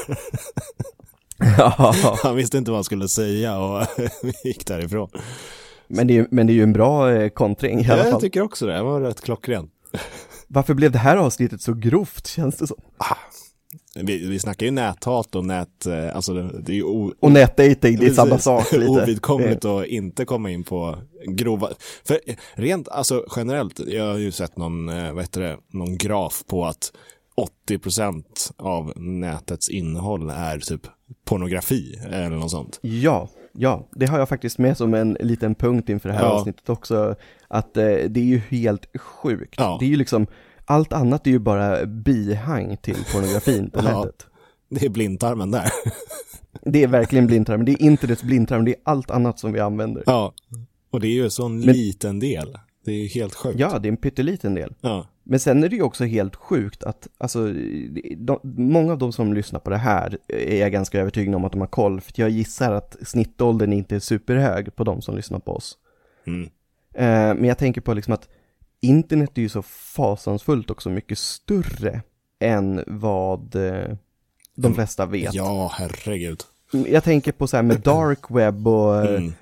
[1.58, 3.86] Ja, Han visste inte vad han skulle säga och
[4.44, 5.08] gick därifrån.
[5.88, 8.20] men det, är, men det är ju en bra kontring i alla Ja, jag fall.
[8.20, 9.68] tycker också det, det var rätt klockren.
[10.48, 12.76] Varför blev det här avsnittet så grovt känns det som?
[13.94, 17.96] Vi, vi snackar ju näthat och nät, eh, alltså det, är ju o, Och nätdating,
[17.98, 18.86] det är samma sak lite.
[18.88, 21.68] Ovidkommligt att inte komma in på grova,
[22.04, 22.18] för
[22.54, 26.64] rent, alltså generellt, jag har ju sett någon, eh, vad heter det, någon graf på
[26.64, 26.92] att
[27.68, 28.24] 80%
[28.56, 30.86] av nätets innehåll är typ
[31.24, 32.78] pornografi eller något sånt.
[32.82, 36.30] Ja, ja, det har jag faktiskt med som en liten punkt inför det här Ja.
[36.30, 37.14] avsnittet också.
[37.48, 39.54] Att eh, det är ju helt sjukt.
[39.56, 39.76] Ja.
[39.80, 40.26] Det är ju liksom,
[40.64, 44.00] allt annat är ju bara bihang till pornografin på Ja.
[44.04, 44.26] nätet.
[44.70, 45.70] Det är blindtarmen där.
[46.62, 50.02] Det är verkligen blindtarm, det är internets blindtarm, det är allt annat som vi använder.
[50.06, 50.34] Ja,
[50.90, 52.58] och det är ju en sån Men- liten del.
[52.84, 53.58] Det är ju helt sjukt.
[53.58, 54.74] Ja, det är en pytteliten del.
[54.80, 55.06] Ja.
[55.24, 57.52] Men sen är det ju också helt sjukt att, alltså,
[58.16, 61.52] de, många av de som lyssnar på det här är jag ganska övertygad om att
[61.52, 65.38] de har koll, för jag gissar att snittåldern inte är superhög på de som lyssnar
[65.38, 65.76] på oss.
[66.26, 66.42] Mm.
[66.94, 68.28] Eh, men jag tänker på liksom att
[68.82, 72.02] internet är ju så fasansfullt också mycket större
[72.40, 73.96] än vad, eh,
[74.54, 75.34] de flesta vet.
[75.34, 76.40] Ja, herregud.
[76.86, 79.32] Jag tänker på så här med dark web och eh, Mm.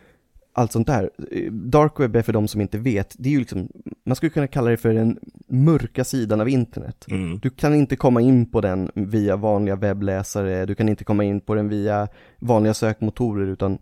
[0.53, 1.11] allt sånt där.
[1.51, 3.69] Dark web är för de som inte vet, det är ju liksom,
[4.07, 7.05] man skulle kunna kalla det för den mörka sidan av internet.
[7.09, 7.39] Mm.
[7.39, 11.41] Du kan inte komma in på den via vanliga webbläsare, du kan inte komma in
[11.41, 13.79] på den via vanliga sökmotorer, utan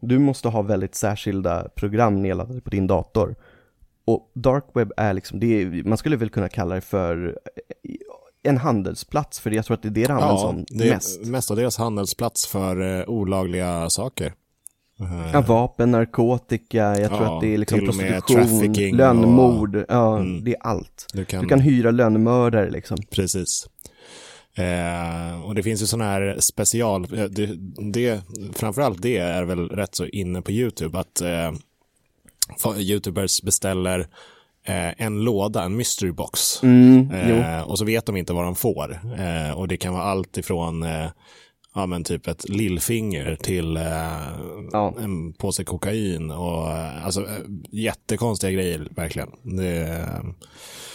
[0.00, 3.34] du måste ha väldigt särskilda program nedladdade på din dator.
[4.06, 7.38] Och dark web är liksom, det är, man skulle väl kunna kalla det för
[8.42, 10.94] en handelsplats, för jag tror att det är det det används Ja, som det är
[10.94, 11.24] mest.
[11.26, 14.26] mestadels handelsplats för eh, olagliga saker.
[15.00, 20.16] Eh, Ja, vapen, narkotika, jag tror Ja, att det är liksom och prostitution, lönnmord, ja,
[20.18, 20.44] Mm.
[20.44, 21.06] det är allt.
[21.12, 22.96] du kan, Du kan hyra lönnmördare liksom.
[23.10, 23.66] Precis.
[24.56, 27.50] Eh, och det finns ju sådana här special, eh, det,
[27.92, 28.20] det,
[28.52, 31.52] framförallt det är väl rätt så inne på YouTube, att eh,
[32.76, 34.00] YouTubers beställer
[34.66, 36.62] eh, en låda, en mystery box.
[36.62, 37.10] Mm.
[37.10, 39.00] Eh, och så vet de inte vad de får.
[39.18, 41.06] Eh, och det kan vara allt ifrån eh,
[41.74, 43.82] ja, men typ ett lillfinger till eh,
[44.72, 44.94] Ja.
[44.98, 47.26] en påse kokain och eh, alltså eh,
[47.70, 49.28] jättekonstiga grejer verkligen.
[49.42, 50.06] Det,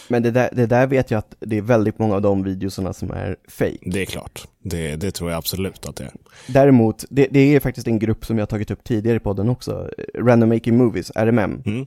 [0.07, 2.93] Men det där, det där vet jag att det är väldigt många av de videorna
[2.93, 3.77] som är fake.
[3.81, 4.47] det är klart.
[4.63, 6.11] Det, det tror jag absolut att det är.
[6.47, 9.89] Däremot, det, det är faktiskt en grupp som jag tagit upp tidigare i podden också,
[10.17, 11.63] Random Making Movies, RMM.
[11.65, 11.85] Mm.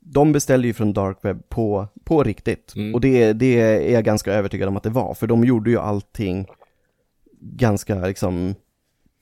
[0.00, 2.72] De beställde ju från Dark Web på, på riktigt.
[2.76, 2.94] Mm.
[2.94, 5.78] Och det, det är jag ganska övertygad om att det var, för de gjorde ju
[5.78, 6.46] allting
[7.40, 8.54] ganska liksom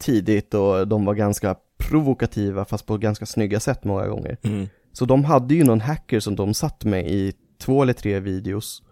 [0.01, 4.37] tidigt och de var ganska provokativa fast på ganska snygga sätt många gånger.
[4.43, 4.67] Mm.
[4.93, 8.83] Så de hade ju någon hacker som de satt med i två eller tre videos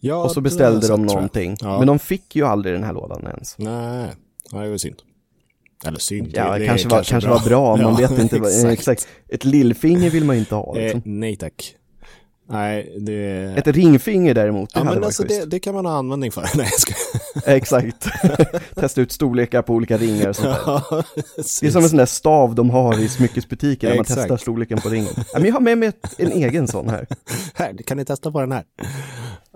[0.00, 1.56] Ja, och så beställde de någonting.
[1.60, 1.78] Ja.
[1.78, 3.58] Men de fick ju aldrig den här lådan ens.
[3.58, 4.10] Nej,
[4.52, 4.96] ja, det var synd.
[5.86, 8.36] Eller synd, Ja, det, kanske, var, kanske var bra, man Ja, vet inte.
[8.36, 8.72] exakt.
[8.72, 9.08] exakt.
[9.28, 11.02] Ett lillfinger vill man ju inte ha Eh, liksom.
[11.04, 11.76] nej tack.
[12.50, 13.54] Nej, det...
[13.56, 16.42] Ett ringfinger däremot, det ja, men alltså det, det kan man ha användning för.
[16.56, 16.94] Nej, jag ska...
[17.52, 18.06] Exakt.
[18.74, 20.56] Testa ut storlekar på olika ringar och sånt.
[20.66, 21.04] Ja,
[21.60, 24.20] Det är som en sån där stav de har i smyckesbutiker när man Exakt.
[24.20, 25.12] testar storleken på ringen.
[25.16, 27.06] Ja, men jag har med mig ett, en egen sån här.
[27.54, 28.64] Här, kan ni testa på den här?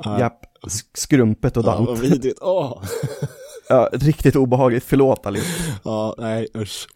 [0.04, 0.20] Ja.
[0.20, 1.88] Japp, sk- skrumpet och Ja, dant.
[1.88, 2.38] vad vidrigt.
[2.42, 2.82] Åh.
[3.68, 5.48] Ja, riktigt obehagligt, förlåt allihop.
[5.84, 6.86] Ja, nej, usch.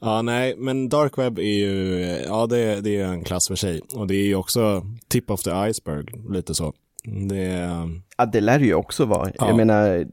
[0.00, 3.80] Ja, nej, men dark web är ju, ja det, det är en klass för sig.
[3.94, 6.72] Och det är ju också tip of the iceberg, lite så.
[7.28, 7.70] Det
[8.16, 9.30] Ja, det lär det ju också vara.
[9.38, 9.46] Ja.
[9.46, 10.06] Jag menar,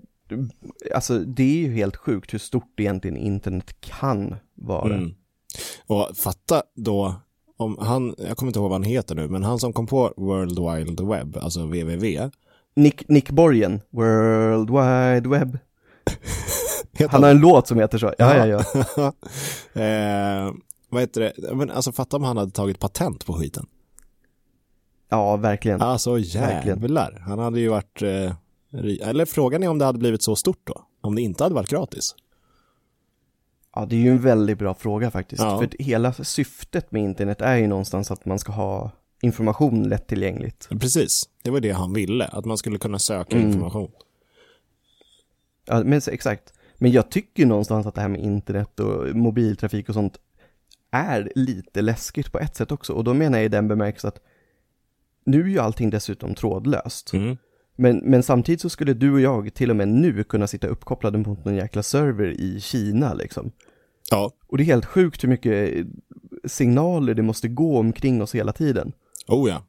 [0.96, 4.96] alltså det är ju helt sjukt hur stort egentligen internet kan vara.
[4.96, 5.14] mm.
[5.88, 7.16] Och fatta då,
[7.58, 10.14] om han, jag kommer inte ihåg vad han heter nu, men han som kom på
[10.18, 12.30] World Wide Web, alltså www.
[12.76, 15.58] Nick, Nick Borgen, World Wide Web.
[16.94, 18.14] Heter Han har en låt som heter så.
[18.18, 18.64] Ja, ja,
[18.96, 19.14] ja.
[19.82, 20.54] eh,
[20.90, 21.56] vad heter det?
[21.56, 23.66] Men alltså fatta om han hade tagit patent på skiten.
[25.10, 25.82] Ja, verkligen.
[25.82, 27.24] Alltså jävlar.
[27.26, 28.34] Han hade ju varit, eh,
[29.02, 30.86] eller frågan är om det hade blivit så stort då.
[31.02, 32.16] Om det inte hade varit gratis.
[33.76, 35.42] Ja, det är ju en väldigt bra fråga faktiskt.
[35.42, 35.58] Ja.
[35.58, 40.70] För hela syftet med internet är ju någonstans att man ska ha information lättillgängligt.
[40.70, 42.26] Precis, det var det han ville.
[42.26, 43.48] Att man skulle kunna söka Mm.
[43.48, 43.92] information.
[45.66, 46.54] Ja, men exakt.
[46.78, 50.18] Men jag tycker någonstans att det här med internet och mobiltrafik och sånt
[50.92, 52.94] är lite läskigt på ett sätt också.
[52.94, 54.20] Och då menar jag i den bemärkelsen att
[55.26, 57.14] nu är ju allting dessutom trådlöst.
[57.14, 57.38] Mm.
[57.76, 61.18] Men, men samtidigt så skulle du och jag till och med nu kunna sitta uppkopplade
[61.18, 63.52] mot någon jäkla server i Kina liksom.
[64.12, 65.88] Ja, Och det är helt sjukt hur mycket
[66.46, 68.92] signaler det måste gå omkring oss hela tiden.
[69.28, 69.64] oh ja.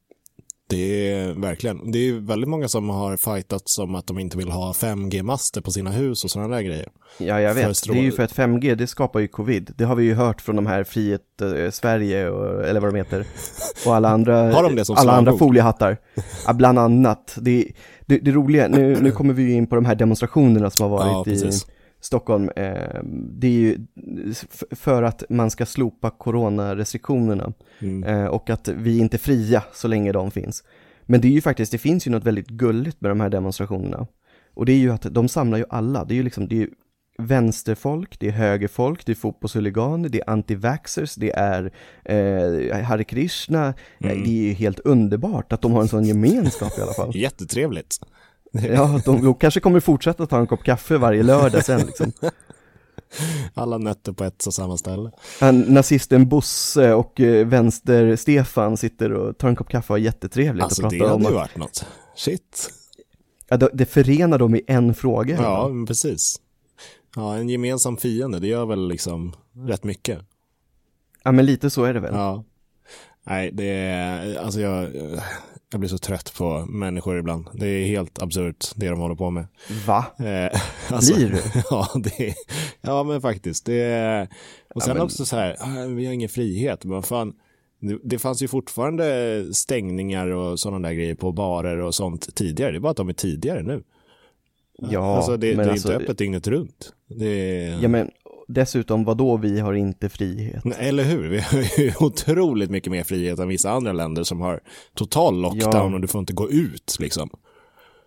[0.69, 4.51] Det är verkligen, det är väldigt många som har fightat som att de inte vill
[4.51, 6.89] ha 5G-master på sina hus och sådana där grejer.
[7.19, 7.83] Ja, jag vet.
[7.89, 9.73] Det är ju för att 5G, det skapar ju covid.
[9.77, 12.99] Det har vi ju hört från de här Frihet eh, Sverige, och, eller vad de
[12.99, 13.27] heter.
[13.87, 15.97] Och alla andra, Har de det som alla andra foliehattar.
[16.47, 17.35] Ja, bland annat.
[17.41, 17.69] Det,
[18.07, 21.07] det, det roliga, nu, nu kommer vi ju in på de här demonstrationerna som har
[21.07, 21.67] Ja, varit i precis.
[22.01, 22.51] Stockholm.
[22.57, 23.79] Eh, det är ju
[24.71, 27.53] för att man ska slopa coronarestriktionerna.
[27.79, 28.05] Mm.
[28.05, 30.65] Eh, och att vi inte är fria så länge de finns.
[31.03, 34.07] Men det är ju faktiskt, det finns ju något väldigt gulligt med de här demonstrationerna.
[34.55, 36.61] Och det är ju att de samlar ju alla, det är ju liksom, det är
[36.61, 36.71] ju
[37.19, 41.73] vänsterfolk, det är högerfolk, det är fotbollshuliganer, det är antivaxxers, det är
[42.05, 43.75] eh, Hare Krishna.
[43.99, 44.23] Mm.
[44.25, 47.11] Det är ju helt underbart att de har en sån gemenskap i alla fall.
[47.17, 48.01] Jättetrevligt.
[48.75, 52.13] Ja, de, de kanske kommer fortsätta ta en kopp kaffe varje lördag sen liksom.
[53.55, 55.11] Alla nötter på ett och samma ställe.
[55.41, 60.65] Han, nazisten Bosse och eh, vänster-Stefan sitter och tar en kopp kaffe och har jättetrevligt
[60.65, 61.87] Alltså och det pratar om hade ju varit något.
[62.17, 62.71] Shit.
[63.49, 65.37] ja, det, det förenar dem i en fråga.
[65.43, 66.41] Ja, precis.
[67.17, 69.33] Ja, en gemensam fiende, det gör väl liksom
[69.67, 70.19] rätt mycket.
[71.25, 72.15] ja, men lite så är det väl.
[72.15, 72.45] Ja.
[73.25, 74.91] Nej, det är, alltså jag,
[75.71, 77.49] Jag blir så trött på människor ibland.
[77.55, 79.47] Det är helt absurt det de håller på med.
[79.87, 80.05] Va?
[80.19, 80.61] Eh,
[81.01, 81.43] Blir du?
[81.71, 82.35] ja, det är,
[82.81, 83.65] ja, men faktiskt.
[83.67, 84.29] Det är,
[84.75, 86.85] och sen Ja, men- också så här, ah, vi har ingen frihet.
[86.85, 87.33] Men fan,
[87.81, 92.71] det, det fanns ju fortfarande stängningar och sådana där grejer på barer och sånt tidigare.
[92.73, 93.83] Det är bara att de är tidigare nu.
[94.79, 96.93] Ja, alltså det, men det är alltså, inte öppet dygnet runt.
[97.09, 98.11] Det är, Ja men
[98.47, 100.65] dessutom, vad då vi har inte frihet?
[100.79, 101.29] Eller hur?
[101.29, 104.61] Vi har ju otroligt mycket mer frihet än vissa andra länder som har
[104.95, 105.95] total lockdown Ja.
[105.95, 107.31] och du får inte gå ut liksom.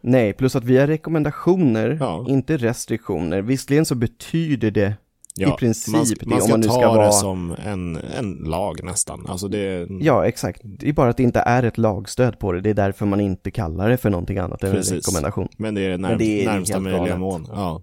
[0.01, 2.25] Nej, plus att vi har rekommendationer, Ja.
[2.29, 3.41] inte restriktioner.
[3.41, 4.93] Visserligen så betyder det
[5.35, 7.11] Ja, i princip man, det, man ska man nu ta ska det vara...
[7.11, 9.25] som en, en lag nästan.
[9.27, 10.61] Alltså det, Ja, exakt.
[10.63, 12.61] Det är bara att det inte är ett lagstöd på det.
[12.61, 14.91] Det är därför man inte kallar det för någonting annat än Precis.
[14.91, 15.47] en rekommendation.
[15.57, 17.47] Men det är, närm, Men det är närmsta möjliga mån.
[17.51, 17.81] Ja.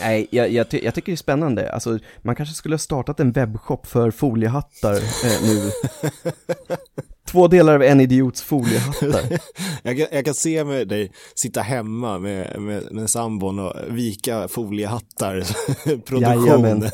[0.00, 1.72] Nej, jag, jag, ty- jag tycker det är spännande.
[1.72, 5.70] Alltså, man kanske skulle ha startat en webbshop för foliehattar eh, nu.
[7.30, 9.22] Två delar av en idiots foliehattar.
[9.82, 14.48] Jag, kan, jag kan se med dig sitta hemma med, med, med sambon och vika
[14.48, 15.40] foliehattar.
[15.84, 16.20] Produktion.
[16.46, 16.90] Jajamän.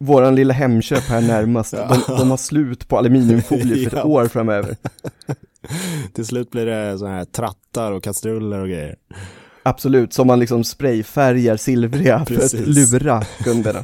[0.00, 4.76] Våran lilla Hemköp här närmast, de, de har slut på aluminiumfolie för ett år framöver.
[6.12, 8.96] Till slut blir det så här trattar och kastruller och grejer.
[9.68, 13.82] Absolut, som man liksom sprayfärgar silvriga för att lura kunderna.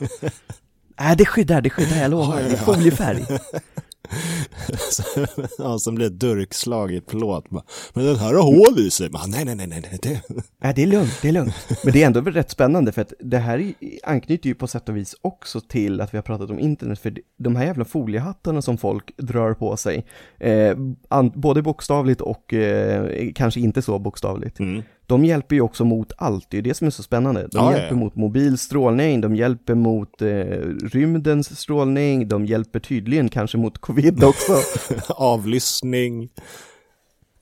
[1.00, 2.36] Nej, det skyddar, det skyddar, jag lovar.
[2.42, 3.24] Det är foliefärg.
[5.58, 7.50] ja, som blir ett durkslag i plåt.
[7.94, 9.10] Men den här har hål i sig.
[9.10, 9.98] Bara, nej, nej, nej, nej.
[10.02, 10.20] Det...
[10.62, 11.54] Nej, det är lugnt, det är lugnt.
[11.84, 13.74] Men det är ändå rätt spännande för att det här är-
[14.04, 16.98] anknyter ju på sätt och vis också till att vi har pratat om internet.
[16.98, 20.06] För de här jävla foliehattarna som folk drar på sig,
[20.40, 20.76] eh,
[21.34, 24.82] både bokstavligt och eh, kanske inte så bokstavligt, Mm.
[25.06, 26.46] De hjälper ju också mot allt.
[26.50, 27.40] Det är det som är så spännande.
[27.40, 28.00] De Ja, ja, hjälper ja.
[28.00, 30.28] mot mobil strålning, de hjälper mot eh,
[30.92, 34.52] rymdens strålning, de hjälper tydligen kanske mot covid också.
[35.08, 36.28] Avlyssning.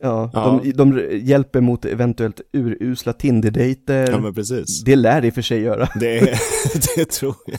[0.02, 0.60] Ja, Ja.
[0.64, 4.10] De, de hjälper mot eventuellt urusla Tinder-dejter.
[4.10, 4.84] Ja, men precis.
[4.84, 5.88] Det lär det i och för sig göra.
[6.00, 6.38] Det, är,
[6.96, 7.58] det tror jag.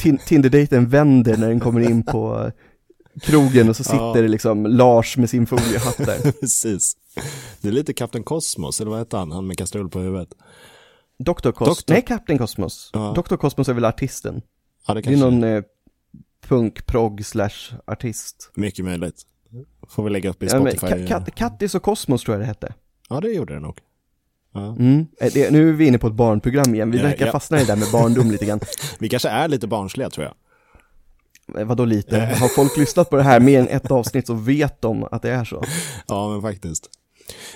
[0.00, 2.50] Tin- Tinder-dejten vänder när den kommer in på
[3.22, 4.12] krogen och så sitter Ja.
[4.22, 6.32] det liksom Lars med sin foliehatt där.
[6.40, 6.92] Precis.
[7.60, 9.32] Det är lite Kapten Kosmos, eller vad heter han?
[9.32, 10.28] Han med kastrull på huvudet.
[11.18, 11.32] Dr.
[11.32, 12.90] Cosmos, Doktor- nej Captain Cosmos.
[12.92, 13.14] Ja.
[13.16, 13.36] Dr.
[13.36, 14.42] Cosmos är väl artisten?
[14.86, 15.62] Ja, det Det är kanske någon eh,
[16.48, 18.50] punk, prog slash artist.
[18.54, 19.22] Mycket möjligt.
[19.88, 20.86] Får vi lägga upp i Ja, Spotify.
[20.86, 22.74] Ka- Kat- Kattis och Kosmos tror jag det hette.
[23.08, 23.78] Ja, det gjorde det nog.
[24.52, 24.66] Ja.
[24.66, 25.06] Mm.
[25.20, 27.32] Eh, Det, nu är vi inne på ett barnprogram igen, vi Ja, verkar ja.
[27.32, 28.60] fastna i det där med barndom lite grann.
[28.98, 30.34] Vi kanske är lite barnsliga tror jag.
[31.60, 32.18] Eh, Vadå lite?
[32.20, 35.30] Har folk lyssnat på det här mer än ett avsnitt så vet de att det
[35.30, 35.64] är så.
[36.06, 36.90] Ja, men faktiskt.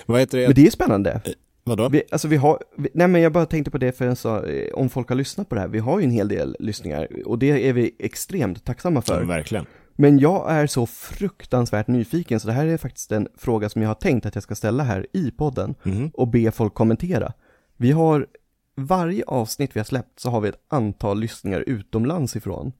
[0.05, 0.45] Vad heter det?
[0.47, 1.21] Men det är spännande.
[1.63, 1.89] Vadå?
[1.89, 4.45] Vi, alltså vi har, vi, nej men jag bara tänkte på det för jag sa,
[4.45, 7.07] eh, om folk har lyssnat på det här, vi har ju en hel del lyssningar
[7.25, 9.23] och det är vi extremt tacksamma Ja, för.
[9.23, 9.65] verkligen.
[9.95, 13.89] Men jag är så fruktansvärt nyfiken så det här är faktiskt en fråga som jag
[13.89, 16.11] har tänkt att jag ska ställa här i podden Mhm.
[16.13, 17.33] och be folk kommentera.
[17.77, 18.27] Vi har,
[18.75, 22.71] varje avsnitt vi har släppt så har vi ett antal lyssningar utomlands ifrån.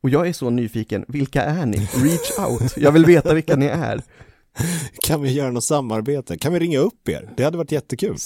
[0.00, 1.76] Och jag är så nyfiken, vilka är ni?
[2.04, 4.02] Reach out, jag vill veta vilka ni är.
[5.06, 6.38] Kan vi göra något samarbete?
[6.38, 7.30] Kan vi ringa upp er?
[7.36, 8.16] Det hade varit jättekul.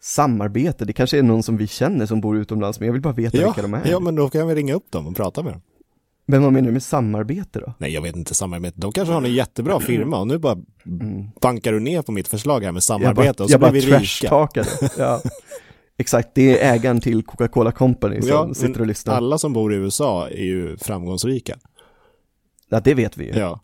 [0.00, 3.12] Samarbete, det kanske är någon som vi känner som bor utomlands, men jag vill bara
[3.14, 3.90] veta Ja, vilka de är.
[3.90, 5.62] ja, men då kan vi ringa upp dem och prata med dem.
[6.28, 7.74] Men vad menar du med samarbete då?
[7.78, 8.80] Nej, jag vet inte samarbete.
[8.80, 10.56] De kanske har en jättebra firma och nu bara
[11.40, 13.26] bankar du ner på mitt förslag här med samarbete Mm.
[13.26, 14.48] jag bara, och så jag bara blir vi rika.
[14.98, 15.20] Ja.
[15.98, 19.14] Exakt, det är ägaren till Coca-Cola Company som Ja, sitter och lyssnar.
[19.14, 21.56] alla som bor i USA är ju framgångsrika.
[22.68, 23.38] Ja, det vet vi ju.
[23.38, 23.60] Ja,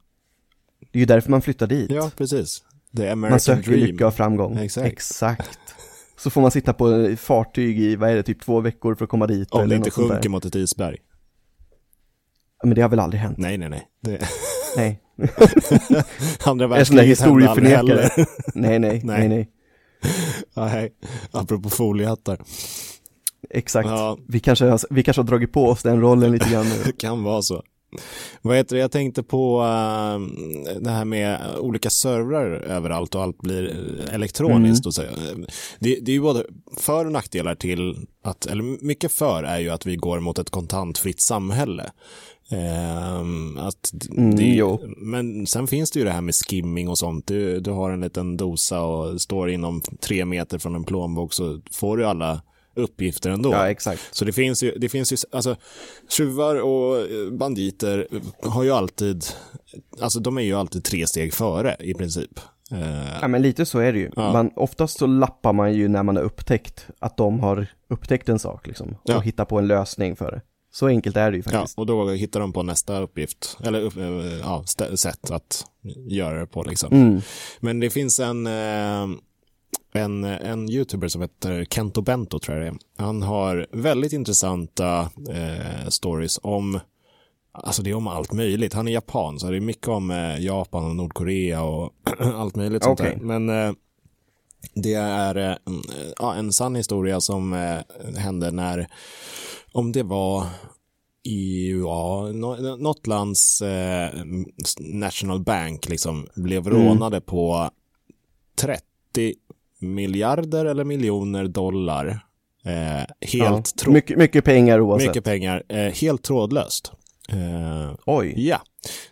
[0.92, 1.90] Det är ju därför man flyttar dit.
[1.90, 2.62] ja precis.
[2.96, 3.80] The American man söker dream.
[3.86, 4.56] lycka och framgång.
[4.58, 4.86] Exakt.
[4.86, 5.58] Exakt.
[6.16, 9.10] Så får man sitta på fartyg i, vad är det, typ två veckor för att
[9.10, 9.50] komma dit.
[9.50, 10.96] Om det inte sjunker mot ett isberg.
[12.64, 13.38] Men det har väl aldrig hänt?
[13.38, 13.88] Nej, nej, nej.
[14.00, 14.28] Det...
[14.76, 15.00] Nej.
[16.44, 18.10] Andra världskriget hände aldrig heller.
[18.54, 19.28] Nej, nej, Nej.
[19.28, 19.48] nej,
[20.54, 20.92] nej.
[21.30, 22.38] Apropå foliehattar.
[23.50, 23.88] Exakt.
[23.88, 24.18] Ja.
[24.28, 26.74] Vi, kanske har, vi kanske har dragit på oss den rollen lite grann nu.
[26.84, 27.62] Det kan vara så.
[28.42, 29.64] Vad heter det, jag tänkte på uh,
[30.80, 33.70] det här med olika servrar överallt och allt blir
[34.08, 34.86] eh, elektroniskt.
[34.86, 35.02] Och så.
[35.78, 36.44] Det, det är ju både
[36.76, 40.50] för och nackdelar till att, eller mycket för är ju att vi går mot ett
[40.50, 41.90] kontantfritt samhälle.
[42.50, 44.80] Ehm, att Mm, det, jo.
[44.96, 47.26] men sen finns det ju det här med skimming och sånt.
[47.26, 51.60] Du, du har en liten dosa och står inom tre meter från en plånbok så
[51.72, 52.42] får du alla
[52.74, 53.52] uppgifter ändå.
[53.52, 54.08] Ja, exakt.
[54.12, 55.56] Så det finns ju, det finns ju, alltså
[56.10, 58.08] tjuvar och eh, banditer
[58.42, 59.24] har ju alltid,
[60.00, 62.40] alltså de är ju alltid tre steg före i princip.
[62.72, 64.10] Eh, Ja men lite så är det ju.
[64.16, 64.32] Ja.
[64.32, 68.38] Man, oftast så lappar man ju när man har upptäckt att de har upptäckt en
[68.38, 68.88] sak liksom.
[68.90, 69.20] Och Ja.
[69.20, 70.40] hittar på en lösning för det.
[70.74, 71.78] Så enkelt är det ju Ja, faktiskt.
[71.78, 74.64] och då hittar de på nästa uppgift, eller eh, ja,
[74.96, 75.64] sätt att
[76.08, 76.92] göra det på liksom.
[76.92, 77.20] Mm.
[77.60, 78.46] Men det finns en,
[79.94, 83.04] en, en youtuber som heter Kento Bento tror jag det är.
[83.04, 86.80] Han har väldigt intressanta eh, stories om
[87.54, 88.72] Alltså det är om allt möjligt.
[88.74, 91.92] Han är japan, så det är mycket om eh, Japan och Nordkorea och
[92.34, 93.16] allt möjligt sånt Okej.
[93.20, 93.24] där.
[93.24, 93.72] Men eh,
[94.74, 95.56] det är eh,
[96.20, 97.78] en, en sann historia som eh,
[98.16, 98.86] hände när,
[99.72, 100.46] om det var
[101.22, 104.10] i ja, nå- något lands eh,
[104.80, 106.78] National Bank liksom blev Mm.
[106.84, 107.70] rånade på
[108.56, 109.34] 30
[109.82, 112.06] miljarder eller miljoner dollar.
[112.64, 113.92] Eh, helt Ja.
[113.92, 115.08] Mycket, mycket pengar oavsett.
[115.08, 116.92] mycket pengar, eh, helt trådlöst.
[117.28, 118.34] Eh, Oj.
[118.36, 118.60] Ja,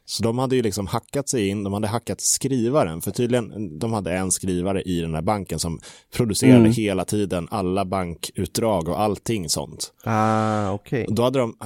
[0.05, 3.93] så de hade ju liksom hackat sig in, de hade hackat skrivaren, för tydligen, de
[3.93, 5.81] hade en skrivare i den här banken som
[6.15, 6.73] producerade Mm.
[6.73, 9.93] hela tiden alla bankutdrag och allting sånt.
[10.05, 11.07] Ah, okej.
[11.09, 11.57] Då hade de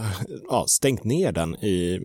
[0.50, 2.00] ja, stängt ner den i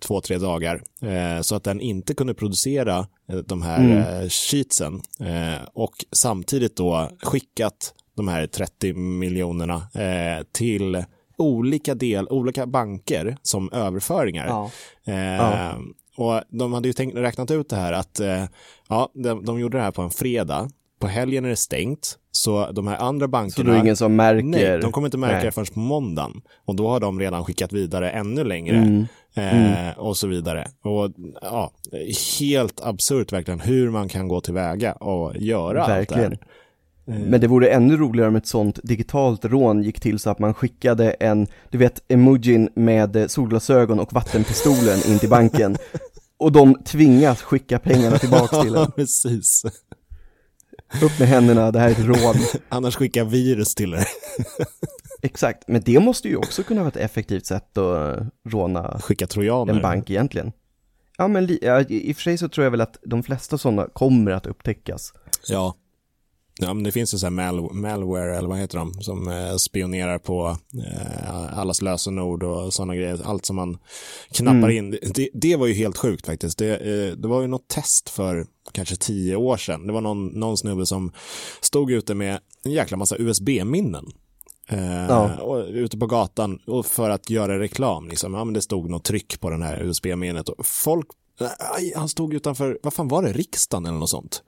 [0.00, 2.98] två, tre dagar eh, så att den inte kunde producera
[3.32, 3.98] eh, de här Mm.
[4.22, 11.04] eh, sheetsen eh, och samtidigt då skickat de här 30 miljonerna eh, till
[11.38, 14.46] olika del, olika banker som överföringar.
[14.46, 14.70] Ja.
[15.06, 15.74] Eh, Ja.
[16.18, 18.44] Och de hade ju tänkt, räknat ut det här att eh,
[18.88, 20.68] ja, de, de gjorde det här på en fredag.
[21.00, 24.16] På helgen är det stängt, så de här andra Så bankerna det är ingen som
[24.16, 24.42] märker?
[24.46, 25.44] Nej, de kommer inte märka Nej.
[25.44, 26.42] det förrän på måndagen.
[26.64, 28.76] Och då har de redan skickat vidare ännu längre.
[28.76, 29.06] Mm.
[29.88, 30.68] Eh, och så vidare.
[30.84, 31.10] Och
[31.42, 31.72] ja,
[32.40, 36.24] helt absurt verkligen hur man kan gå tillväga och göra Verkligen.
[36.24, 36.48] allt det här.
[37.08, 40.54] Men det vore ännu roligare om ett sånt digitalt rån gick till så att man
[40.54, 45.76] skickade en, du vet, emojin med eh, solglasögon och vattenpistolen in till banken.
[46.38, 48.90] Och de tvingas skicka pengarna tillbaks till en.
[48.92, 49.62] Precis.
[51.02, 52.34] Upp med händerna, det här är ett rån.
[52.68, 54.04] Annars skicka virus till er.
[55.22, 59.26] Exakt, men det måste ju också kunna vara ett effektivt sätt att eh, råna Skicka
[59.26, 59.74] trojaner.
[59.74, 60.52] en bank egentligen.
[61.18, 63.86] Ja men ja, i och för sig så tror jag väl att de flesta sådana
[63.92, 65.12] kommer att upptäckas.
[65.48, 65.74] Ja.
[66.58, 69.56] Ja, men det finns ju så här mal malware, eller vad heter de, som eh,
[69.56, 73.20] spionerar på eh, allas lösenord och sådana grejer.
[73.24, 73.78] Allt som man
[74.30, 74.76] knappar Mm.
[74.94, 74.98] in.
[75.14, 76.58] Det, det var ju helt sjukt faktiskt.
[76.58, 79.86] Det, eh, det var ju något test för kanske tio år sedan.
[79.86, 81.12] Det var någon, någon snubbe som
[81.60, 84.06] stod ute med en jäkla massa USB-minnen.
[84.68, 85.36] Eh, Ja.
[85.36, 88.08] och, ute på gatan och för att göra reklam.
[88.08, 88.34] Liksom.
[88.34, 90.46] Ja, men det stod något tryck på den här USB-minnet.
[90.64, 91.06] Folk,
[91.58, 94.42] aj, han stod utanför, vad fan var det, riksdagen eller något sånt.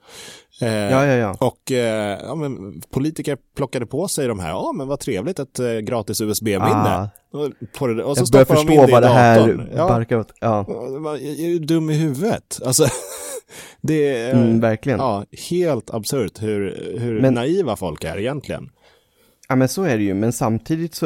[0.61, 1.35] Eh, Ja, ja, ja.
[1.39, 5.59] och eh, ja, men politiker plockade på sig de här, ja men vad trevligt, ett
[5.59, 6.65] eh, gratis USB-minne.
[6.69, 7.09] Ah.
[7.31, 9.69] Och, på och så Jag börjar stoppar de in förstå vad det här.
[9.75, 10.31] Ja, barkar åt.
[10.39, 10.59] Ja,
[11.19, 12.59] är du dum i huvudet?
[12.65, 12.85] Alltså,
[13.81, 14.99] det är mm, verkligen.
[14.99, 18.69] ja, helt absurt hur, hur Men- naiva folk är egentligen.
[19.51, 21.05] Ja men så är det ju, men samtidigt så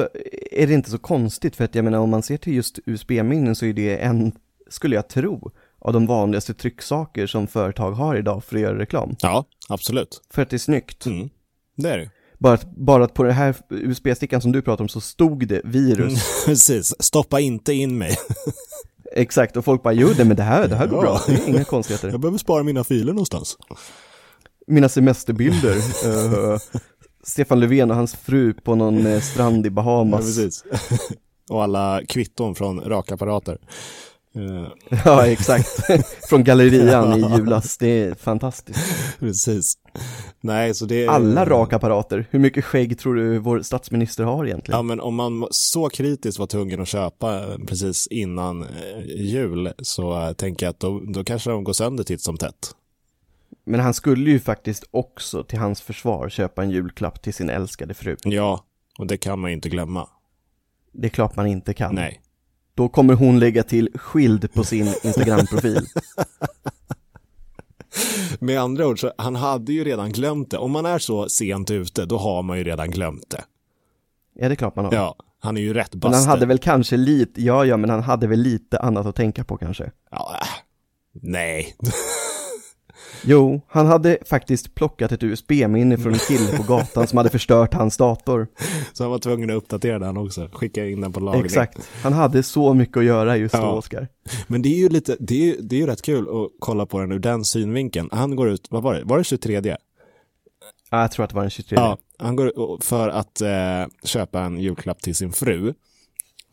[0.51, 3.55] är det inte så konstigt för att jag menar om man ser till just USB-minnen
[3.55, 4.31] så är det en,
[4.69, 5.51] skulle jag tro,
[5.86, 9.15] av de vanligaste trycksaker som företag har idag för att göra reklam.
[9.19, 10.21] Ja, absolut.
[10.34, 11.05] För att det är snyggt.
[11.05, 11.29] Mm.
[11.77, 12.09] Det är det.
[12.39, 15.61] Bara att, bara att på den här USB-stickan som du pratar om så stod det
[15.63, 15.99] virus.
[15.99, 16.19] Mm.
[16.45, 18.15] Precis, stoppa inte in mig.
[19.15, 21.01] Exakt, och folk bara jo det, men det här, det här går Ja.
[21.01, 22.09] bra, det är inga konstigheter.
[22.09, 23.57] Jag behöver spara mina filer någonstans.
[24.67, 25.75] Mina semesterbilder,
[26.05, 26.59] eh,
[27.23, 30.21] Stefan Löfven och hans fru på någon eh, strand i Ja, Bahamas.
[30.21, 30.63] precis.
[31.49, 33.57] Och alla kvitton från rakapparater.
[34.36, 34.67] Eh,
[35.05, 35.69] Ja, exakt.
[36.29, 38.79] Från gallerian i julas, det är fantastiskt.
[39.19, 39.73] precis.
[40.41, 41.07] Nej, så det är...
[41.09, 44.77] Alla rakapparater, hur mycket skägg tror du vår statsminister har egentligen?
[44.77, 48.69] Ja, men om man så kritiskt var tvungen att köpa eh, precis innan eh,
[49.05, 52.75] jul så tänker jag att då, då kanske de går sönder titt som tätt.
[53.65, 57.93] Men han skulle ju faktiskt också till hans försvar köpa en julklapp till sin älskade
[57.93, 58.17] fru.
[58.23, 58.63] Ja,
[58.99, 60.07] och det kan man ju inte glömma.
[60.91, 61.95] Det är klart man inte kan.
[61.95, 62.22] Nej.
[62.76, 65.88] Då kommer hon lägga till skild på sin Instagram-profil.
[68.39, 70.57] Med andra ord, så han hade ju redan glömt det.
[70.57, 73.43] Om man är så sent ute, då har man ju redan glömt det.
[74.36, 74.93] Ja, det är klart man har.
[74.93, 76.17] Ja, han är ju rätt men buster.
[76.17, 79.43] han hade väl kanske lite, ja ja, men han hade väl lite annat att tänka
[79.43, 79.91] på kanske.
[80.11, 80.47] Ja, äh.
[81.21, 81.76] nej.
[83.26, 87.74] Jo, han hade faktiskt plockat ett USB-minne från en kille på gatan som hade förstört
[87.74, 88.47] hans dator.
[88.93, 90.49] Så han var tvungen att uppdatera den också.
[90.53, 91.45] Skicka in den på lagring.
[91.45, 91.89] Exakt.
[92.03, 93.71] Han hade så mycket att göra just då, Ja.
[93.71, 94.07] Oskar.
[94.47, 96.99] Men det är ju lite, det är, det är ju rätt kul att kolla på
[96.99, 98.09] den ur den synvinkeln.
[98.11, 99.61] Han går ut, vad var det, var det 23?
[100.89, 101.76] Ja, jag tror att det var den 23.
[101.76, 103.49] Ja, han går ut för att eh,
[104.03, 105.74] köpa en julklapp till sin fru.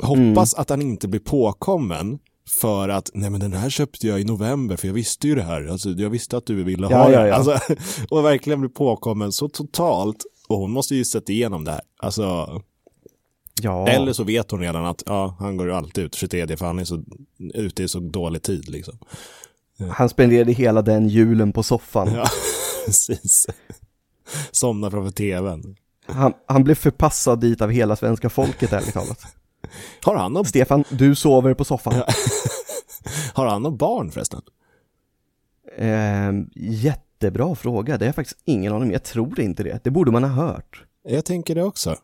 [0.03, 0.63] Hoppas Mm.
[0.63, 2.19] att han inte blir påkommen
[2.49, 5.43] för att, nej men den här köpte jag i november för jag visste ju det
[5.43, 7.35] här, alltså jag visste att du ville ha Ja, ja, ja.
[7.35, 7.75] Alltså,
[8.11, 11.81] och verkligen blir påkommen så totalt, och hon måste ju sett igenom det här.
[11.97, 12.63] Alltså,
[13.63, 16.67] Ja, Eller så vet hon redan att ja, han går ju alltid ut 23 för
[16.67, 17.03] han är så,
[17.55, 18.99] ute i så dålig tid liksom.
[19.91, 22.15] han spenderade hela den julen på soffan.
[22.15, 22.25] Ja,
[22.87, 23.47] precis.
[24.51, 25.77] Somnar framför tvn.
[26.07, 29.23] Han, han blev förpassad dit av hela svenska folket, ärligt talat.
[30.05, 31.95] Har han någon, Stefan, du sover på soffan.
[33.35, 34.43] har han någon barn förresten?
[35.77, 39.85] Eh, jättebra fråga, det är faktiskt ingen aning, jag tror inte det.
[39.85, 40.85] Det borde man ha hört.
[41.03, 41.97] Jag tänker det också.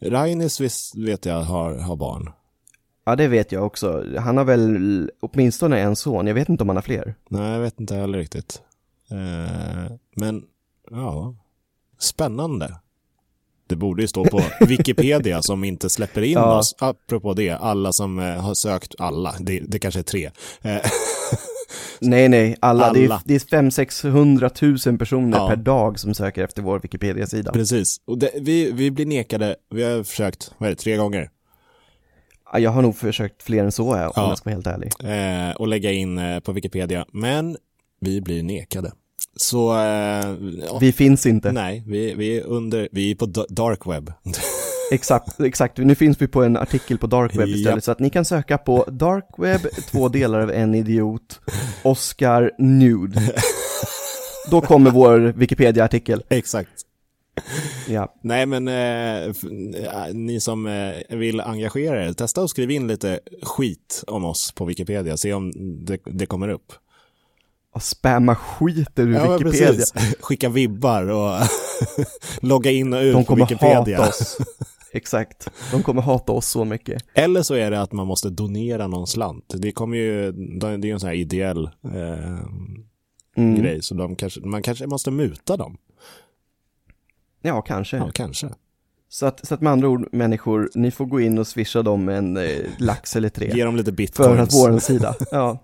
[0.00, 2.30] Rainis visst vet jag har, har barn.
[3.04, 4.04] Ja, det vet jag också.
[4.18, 7.14] Han har väl åtminstone en son, jag vet inte om han har fler.
[7.28, 8.62] Nej, jag vet inte heller riktigt.
[9.10, 10.44] Eh, men,
[10.90, 11.34] ja.
[11.98, 12.74] Spännande.
[13.68, 16.58] Det borde ju stå på Wikipedia som inte släpper in Ja.
[16.58, 16.74] oss.
[16.78, 20.30] Apropå det, alla som eh, har sökt, alla, det, det kanske är tre.
[20.62, 20.76] Eh,
[22.00, 22.92] Nej, nej, alla.
[22.92, 23.22] Det är, Alla.
[23.24, 25.48] det är 500-600 000 personer Ja.
[25.48, 27.52] per dag som söker efter vår Wikipedia-sida.
[27.52, 27.96] precis.
[28.06, 31.30] Och det, vi, vi blir nekade, vi har försökt, vad är det, tre gånger?
[32.52, 34.12] Ja, Jag har nog försökt fler än så, om Ja.
[34.16, 34.92] jag ska vara helt ärlig.
[35.50, 37.56] Eh, och lägga in eh, på Wikipedia, men
[38.00, 38.92] vi blir nekade.
[39.36, 40.34] Så, eh,
[40.66, 41.52] ja, Vi finns inte.
[41.52, 44.12] nej, vi, vi är under, vi är på da- dark web.
[44.92, 45.78] Exakt, exakt.
[45.78, 47.84] Nu finns vi på en artikel på dark web istället, Japp.
[47.84, 49.60] så att ni kan söka på dark web,
[49.90, 51.40] två delar av en idiot,
[51.82, 53.34] Oscar nude.
[54.50, 56.22] Då kommer vår Wikipedia-artikel.
[56.28, 56.70] Exakt.
[57.88, 59.32] Ja, Nej, men eh, eh,
[60.14, 64.64] ni som eh, vill engagera er, testa och skriv in lite skit om oss på
[64.64, 65.16] Wikipedia.
[65.16, 65.52] Se om
[65.84, 66.72] det, det kommer upp.
[67.78, 69.68] Och spamma skiter ur men Wikipedia.
[69.68, 69.92] precis.
[70.20, 71.40] Skicka vibbar och
[72.40, 73.98] logga in och ut De på kommer Wikipedia.
[73.98, 74.38] hata oss.
[74.92, 75.48] Exakt.
[75.72, 77.02] De kommer hata oss så mycket.
[77.14, 79.44] Eller så är det att man måste donera någon slant.
[79.56, 82.38] Det kommer ju, det är ju en sån här ideell eh,
[83.36, 83.62] Mm.
[83.62, 85.76] grej, så de kanske, man kanske måste muta dem.
[87.42, 87.96] Ja, kanske.
[87.96, 88.48] Ja, kanske.
[89.08, 92.08] Så, att, så att med andra ord, människor, ni får gå in och swisha dem
[92.08, 92.44] en eh,
[92.78, 93.52] lax eller tre.
[93.54, 94.40] Ge dem lite För bitcoins.
[94.40, 95.58] att vår sida, ja.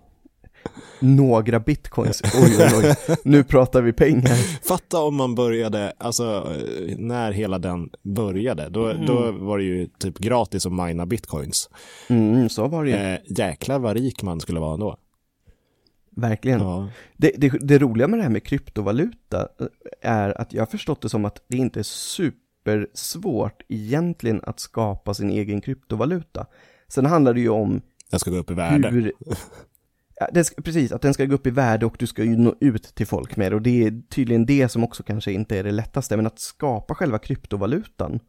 [1.00, 3.16] Några bitcoins, oj oj oj.
[3.24, 4.34] Nu pratar vi pengar.
[4.68, 6.52] Fatta om man började, alltså
[6.96, 11.70] när hela den började, då, då var det ju typ gratis att mina bitcoins.
[12.08, 12.96] Mm, så var det ju.
[12.96, 14.96] Eh, jäklar vad rik man skulle vara då.
[16.16, 16.60] Verkligen.
[16.60, 16.88] Ja.
[17.16, 19.66] Det, det, det roliga med det här med kryptovaluta eh,
[20.10, 25.14] är att jag har förstått det som att det inte är supersvårt egentligen att skapa
[25.14, 26.46] sin egen kryptovaluta.
[26.88, 28.88] Sen handlar det ju om Den ska gå upp i värde.
[28.88, 29.12] hur...
[30.34, 32.54] Ja, ska, precis, att den ska gå upp i värde och du ska ju nå
[32.60, 33.56] ut till folk med det.
[33.56, 36.16] Och det är tydligen det som också kanske inte är det lättaste.
[36.16, 38.20] Men att skapa själva kryptovalutan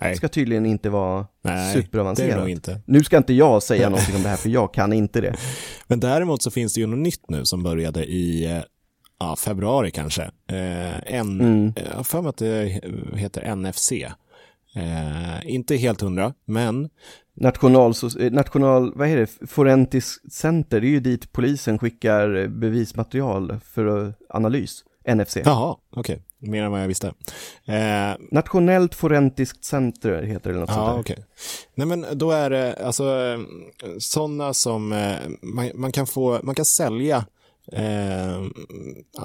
[0.00, 2.38] Nej, ska tydligen inte vara Nej det är det superavancerat.
[2.38, 2.80] nog inte.
[2.86, 5.36] Nu ska inte jag säga någonting om det här för jag kan inte det.
[5.86, 8.62] Men däremot så finns det ju något nytt nu som började i eh,
[9.18, 10.22] ja, februari kanske.
[10.22, 11.72] Eh, en, Mm.
[11.76, 12.80] eh, Jag har för mig att det
[13.14, 13.92] heter NFC.
[14.74, 16.88] Eh, inte helt hundra, men
[17.36, 17.94] National,
[18.30, 24.06] national, vad är det, Forensisk Center, det är ju dit polisen skickar eh, bevismaterial för
[24.06, 24.84] eh, analys,
[25.14, 25.36] NFC.
[25.44, 27.06] jaha, okej, mer än vad jag visste.
[27.66, 31.14] Eh, Nationellt Forensiskt Center heter det något Ja, sånt där.
[31.14, 31.24] okej.
[31.74, 33.04] Nej, men då är det alltså
[33.98, 37.24] sådana som eh, man, man kan få, man kan sälja
[37.72, 38.42] eh,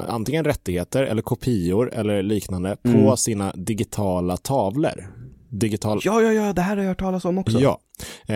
[0.07, 5.07] antingen rättigheter eller kopior eller liknande på sina digitala tavlor.
[5.53, 7.59] Digital, Ja, ja, ja, det här har jag hört talas om också.
[7.59, 7.79] Ja,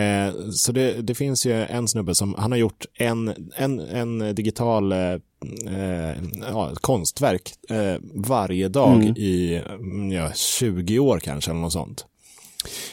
[0.00, 4.34] eh, så det, det finns ju en snubbe som, han har gjort en, en, en
[4.34, 6.14] digital eh, eh,
[6.50, 9.16] ja, konstverk eh, varje dag Mm.
[9.16, 12.06] i mm, ja, 20 år kanske eller något sånt.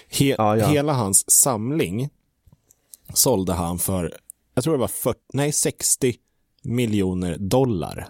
[0.10, 0.68] He, Ja, ja.
[0.68, 2.10] Hela hans samling
[3.14, 4.14] sålde han för,
[4.56, 6.16] jag tror det var 40, nej 60
[6.64, 8.08] miljoner dollar.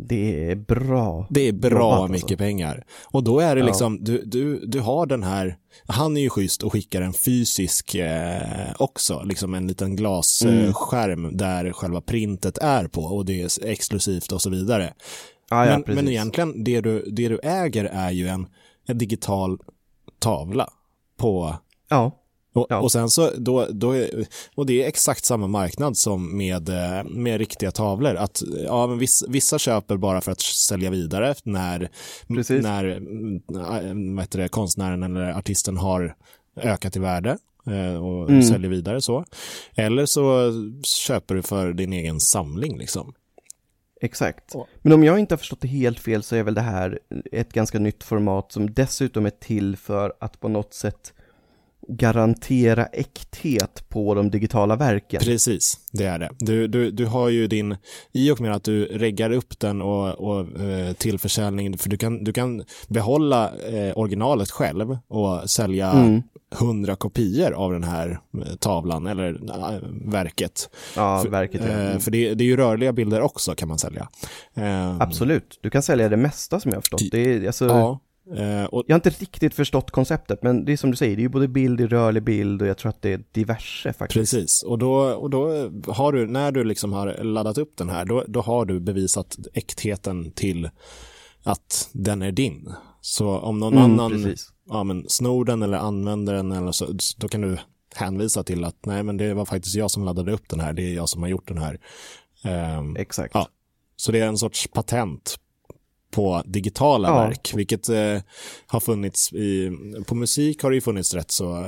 [0.00, 1.26] Det är bra.
[1.30, 2.12] Det är bra Jobbat, alltså.
[2.12, 2.84] mycket pengar.
[3.04, 3.66] Och då är det Ja.
[3.66, 7.94] liksom, du, du, du har den här, han är ju schysst och skickar en fysisk
[7.94, 11.36] eh, också, liksom en liten glasskärm Mm.
[11.36, 14.94] där själva printet är på och det är exklusivt och så vidare.
[15.50, 16.02] Ja, ja, men, precis.
[16.02, 18.46] men egentligen, det du, det du äger är ju en,
[18.86, 19.58] en digital
[20.18, 20.68] tavla
[21.16, 21.56] på
[21.90, 22.17] Ja,
[22.58, 22.80] och, Ja.
[22.80, 23.94] och sen så, då, då
[24.54, 28.14] och det är exakt samma marknad som med, eh, med riktiga tavlor.
[28.14, 31.90] Att, ja, men vissa, vissa köper bara för att sälja vidare när,
[32.28, 32.62] Precis.
[32.62, 36.14] när mm, vad heter det, konstnären eller artisten har
[36.56, 38.42] ökat i värde eh, och Mm.
[38.42, 39.24] säljer vidare så.
[39.74, 40.52] Eller så
[41.06, 43.12] köper du för din egen samling liksom.
[44.00, 44.54] exakt.
[44.82, 46.98] Men om jag inte har förstått det helt fel så är väl det här
[47.32, 51.12] ett ganska nytt format som dessutom är till för att på något sätt
[51.88, 55.20] garantera äkthet på de digitala verken.
[55.24, 56.30] Precis, det är det.
[56.38, 57.76] Du, du, du har ju din,
[58.12, 61.96] i och med att du reggar upp den och, och eh, till försäljning, för du
[61.96, 66.22] kan, du kan behålla eh, originalet själv och sälja Mm.
[66.54, 69.78] hundra kopior av den här eh, tavlan eller eh,
[70.12, 70.70] verket.
[70.96, 71.68] Ja, för, verket ja.
[71.68, 74.08] eh, för det, det är ju rörliga bilder också kan man sälja.
[74.54, 77.02] Eh, Absolut, du kan sälja det mesta som jag har förstått.
[77.10, 78.00] Det är, alltså, Ja,
[78.36, 81.20] eh, och Jag har inte riktigt förstått konceptet, men det är som du säger, det
[81.20, 84.32] är ju både bild i rörlig bild och jag tror att det är diverse faktiskt.
[84.32, 88.04] Precis, och då, och då har du, när du liksom har laddat upp den här,
[88.04, 90.70] då, då har du bevisat äktheten till
[91.42, 92.72] att den är din.
[93.00, 94.52] Så om någon Mm, annan precis.
[94.68, 97.56] ja, men snor den eller använder den, eller så, då kan du
[97.94, 100.82] hänvisa till att nej, men det var faktiskt jag som laddade upp den här, det
[100.82, 101.80] är jag som har gjort den här.
[102.44, 103.34] Ehm, Exakt.
[103.34, 103.48] Ja.
[103.96, 105.36] Så det är en sorts patent
[106.10, 107.14] på digitala Ja.
[107.14, 108.18] verk, vilket eh,
[108.66, 109.70] har funnits i,
[110.06, 111.64] på musik har det ju funnits rätt så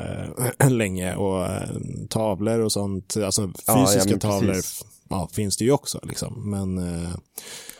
[0.60, 1.68] eh, länge och eh,
[2.10, 4.56] tavlor och sånt, alltså Ja, ja, fysiska men tavlor
[5.08, 7.10] ja, finns det ju också liksom, men, eh,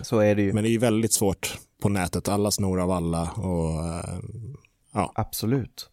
[0.00, 0.52] Så är det ju.
[0.52, 5.89] men det är ju väldigt svårt på nätet, alla snor av alla och eh, Absolut.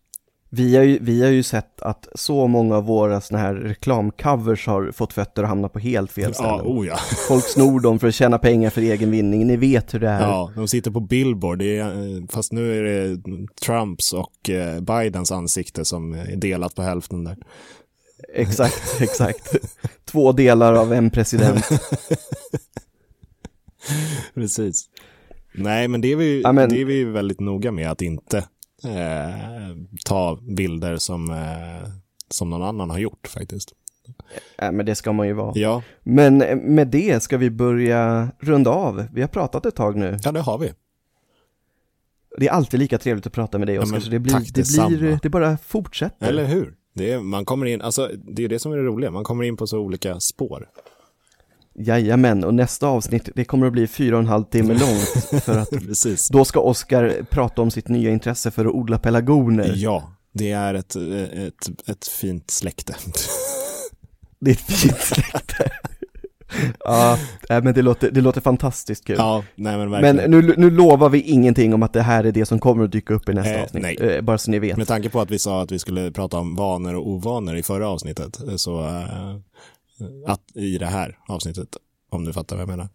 [0.49, 4.67] Vi har, ju, vi har ju sett att så många av våra såna här reklamcovers
[4.67, 6.61] har fått fötter att hamna på helt fel ja, ställen.
[6.65, 6.97] oh ja.
[7.27, 10.21] Folk snor dem för att tjäna pengar för egen vinning, ni vet hur det är.
[10.21, 13.21] Ja, de sitter på Billboard, är, eh, fast nu är det
[13.65, 17.37] Trumps och eh, Bidens ansikte som är delat på hälften där.
[18.33, 19.55] Exakt, exakt.
[20.05, 21.69] Två delar av en president.
[24.33, 24.85] Precis.
[25.53, 28.43] Nej, men det är vi, Ja, men- det är vi väldigt noga med att inte
[28.83, 29.75] eh,
[30.05, 31.89] ta bilder som, eh,
[32.29, 33.73] som någon annan har gjort faktiskt.
[34.57, 35.51] Äh, men det ska man ju vara.
[35.55, 39.07] Ja, Men eh, med det ska vi börja runda av.
[39.13, 40.17] Vi har pratat ett tag nu.
[40.23, 40.73] ja det har vi.
[42.37, 44.97] Det är alltid lika trevligt att prata med dig Ja, Oskar, så det blir, det
[44.99, 46.27] blir, det bara fortsätter.
[46.27, 46.75] Eller hur?
[46.93, 49.43] Det är, man kommer in, alltså, det är det som är det roliga, man kommer
[49.43, 50.69] in på så olika spår.
[51.79, 55.43] Jajamän, och nästa avsnitt, det kommer att bli fyra och en halv timme långt.
[55.43, 56.27] För att Precis.
[56.29, 59.73] då ska Oskar prata om sitt nya intresse för att odla pelargoner.
[59.75, 62.95] Ja, det är ett, ett, ett fint släkte.
[64.39, 65.69] Det är ett fint släkte.
[66.79, 67.17] ja,
[67.49, 69.15] nej, men det låter, det låter fantastiskt kul.
[69.19, 70.31] Ja, nej men men verkligen.
[70.31, 73.13] nu, nu lovar vi ingenting om att det här är det som kommer att dyka
[73.13, 73.83] upp i nästa Eh, avsnitt.
[73.83, 73.97] nej.
[74.01, 74.77] Eh, bara så ni vet.
[74.77, 77.63] Med tanke på att vi sa att vi skulle prata om vanor och ovanor i
[77.63, 79.35] förra avsnittet, så eh,
[80.25, 81.77] att i det här avsnittet,
[82.09, 82.89] om du fattar vad jag menar.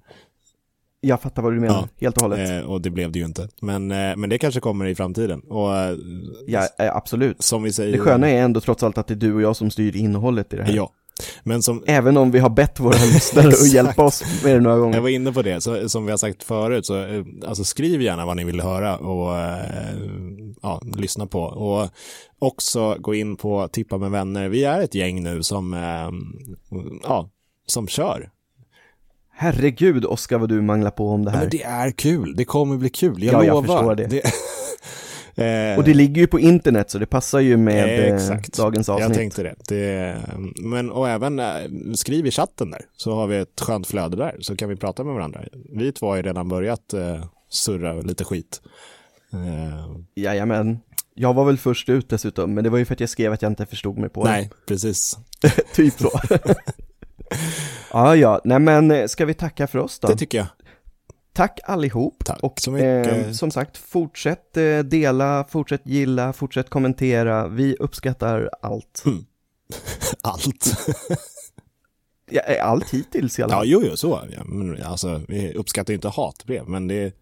[1.01, 1.89] Jag fattar vad du menar, Ja.
[2.01, 2.51] helt och hållet.
[2.51, 3.49] Eh, och det blev det ju inte.
[3.61, 5.41] Men, eh, men det kanske kommer i framtiden.
[5.41, 5.97] Och eh,
[6.47, 7.43] ja, eh, absolut.
[7.43, 7.93] som vi säger.
[7.93, 10.55] Det sköna är ändå trots allt att det är du och jag som styr innehållet
[10.55, 10.73] i det här.
[10.75, 10.93] Ja.
[11.61, 14.83] Som, Även om vi har bett våra lyssnare att hjälpa oss med det några jag
[14.83, 15.01] gånger.
[15.01, 18.27] var inne på det, så, som vi har sagt förut, så eh, alltså skriv gärna
[18.27, 19.97] vad ni vill höra och eh,
[20.63, 21.41] ja, lyssna på.
[21.43, 21.89] Och
[22.39, 24.49] också gå in på Tippa med vänner.
[24.49, 26.11] Vi är ett gäng nu som, eh,
[27.03, 27.31] ja,
[27.67, 28.31] som kör.
[29.35, 31.41] Herregud Oskar vad du manglar på om det Ja, här.
[31.41, 33.77] men det är kul, det kommer bli kul, jag Ja, jag lovar.
[33.77, 34.23] förstår det.
[35.35, 38.57] Eh, Och det ligger ju på internet så det passar ju med Eh, eh, exakt.
[38.57, 39.09] dagens avsnitt.
[39.09, 39.55] Jag tänkte det.
[39.69, 40.17] det.
[40.63, 41.47] Men, och även eh,
[41.95, 45.05] skriv i chatten där, så har vi ett skönt flöde där, så kan vi prata
[45.05, 45.41] med varandra.
[45.73, 48.61] Vi två har ju redan börjat eh, surra lite skit.
[49.33, 50.79] Eh, Jajamän.
[51.15, 53.43] Jag var väl först ut dessutom, men det var ju för att jag skrev att
[53.43, 55.19] jag inte förstod mig på nej, precis.
[55.41, 55.49] det.
[55.75, 56.11] typ så.
[57.93, 60.09] ja, ja, nej men eh, ska vi tacka för oss då?
[60.09, 60.47] Det tycker jag.
[61.33, 62.25] Tack allihop.
[62.25, 63.27] Tack och så mycket.
[63.27, 67.49] eh, som sagt, fortsätt eh, dela, fortsätt gilla, fortsätt kommentera.
[67.49, 69.05] Vi uppskattar allt.
[70.23, 70.77] Allt.
[72.31, 73.69] Ja, eh, allt hittills i alla ja, fall.
[73.69, 74.21] jo, jo, så.
[74.37, 77.17] Ja, men, alltså, vi uppskattar ju inte hatbrev, men det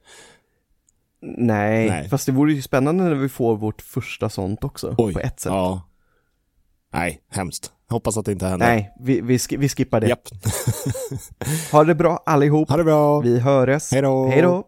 [1.23, 2.09] Nej, Nej.
[2.09, 5.41] fast det vore ju spännande när vi får vårt första sånt också, Oj, på ett
[5.41, 5.53] sätt.
[5.53, 5.83] ja.
[6.93, 7.73] Nej, hemskt.
[7.91, 8.67] Hoppas att det inte händer.
[8.67, 10.09] Nej, vi, vi, vi skippar det.
[10.09, 10.21] Japp.
[11.73, 12.69] Ha det bra allihop.
[12.71, 13.21] Ha det bra.
[13.21, 13.39] Vi.
[13.93, 14.27] Hej då.
[14.27, 14.65] Hej då.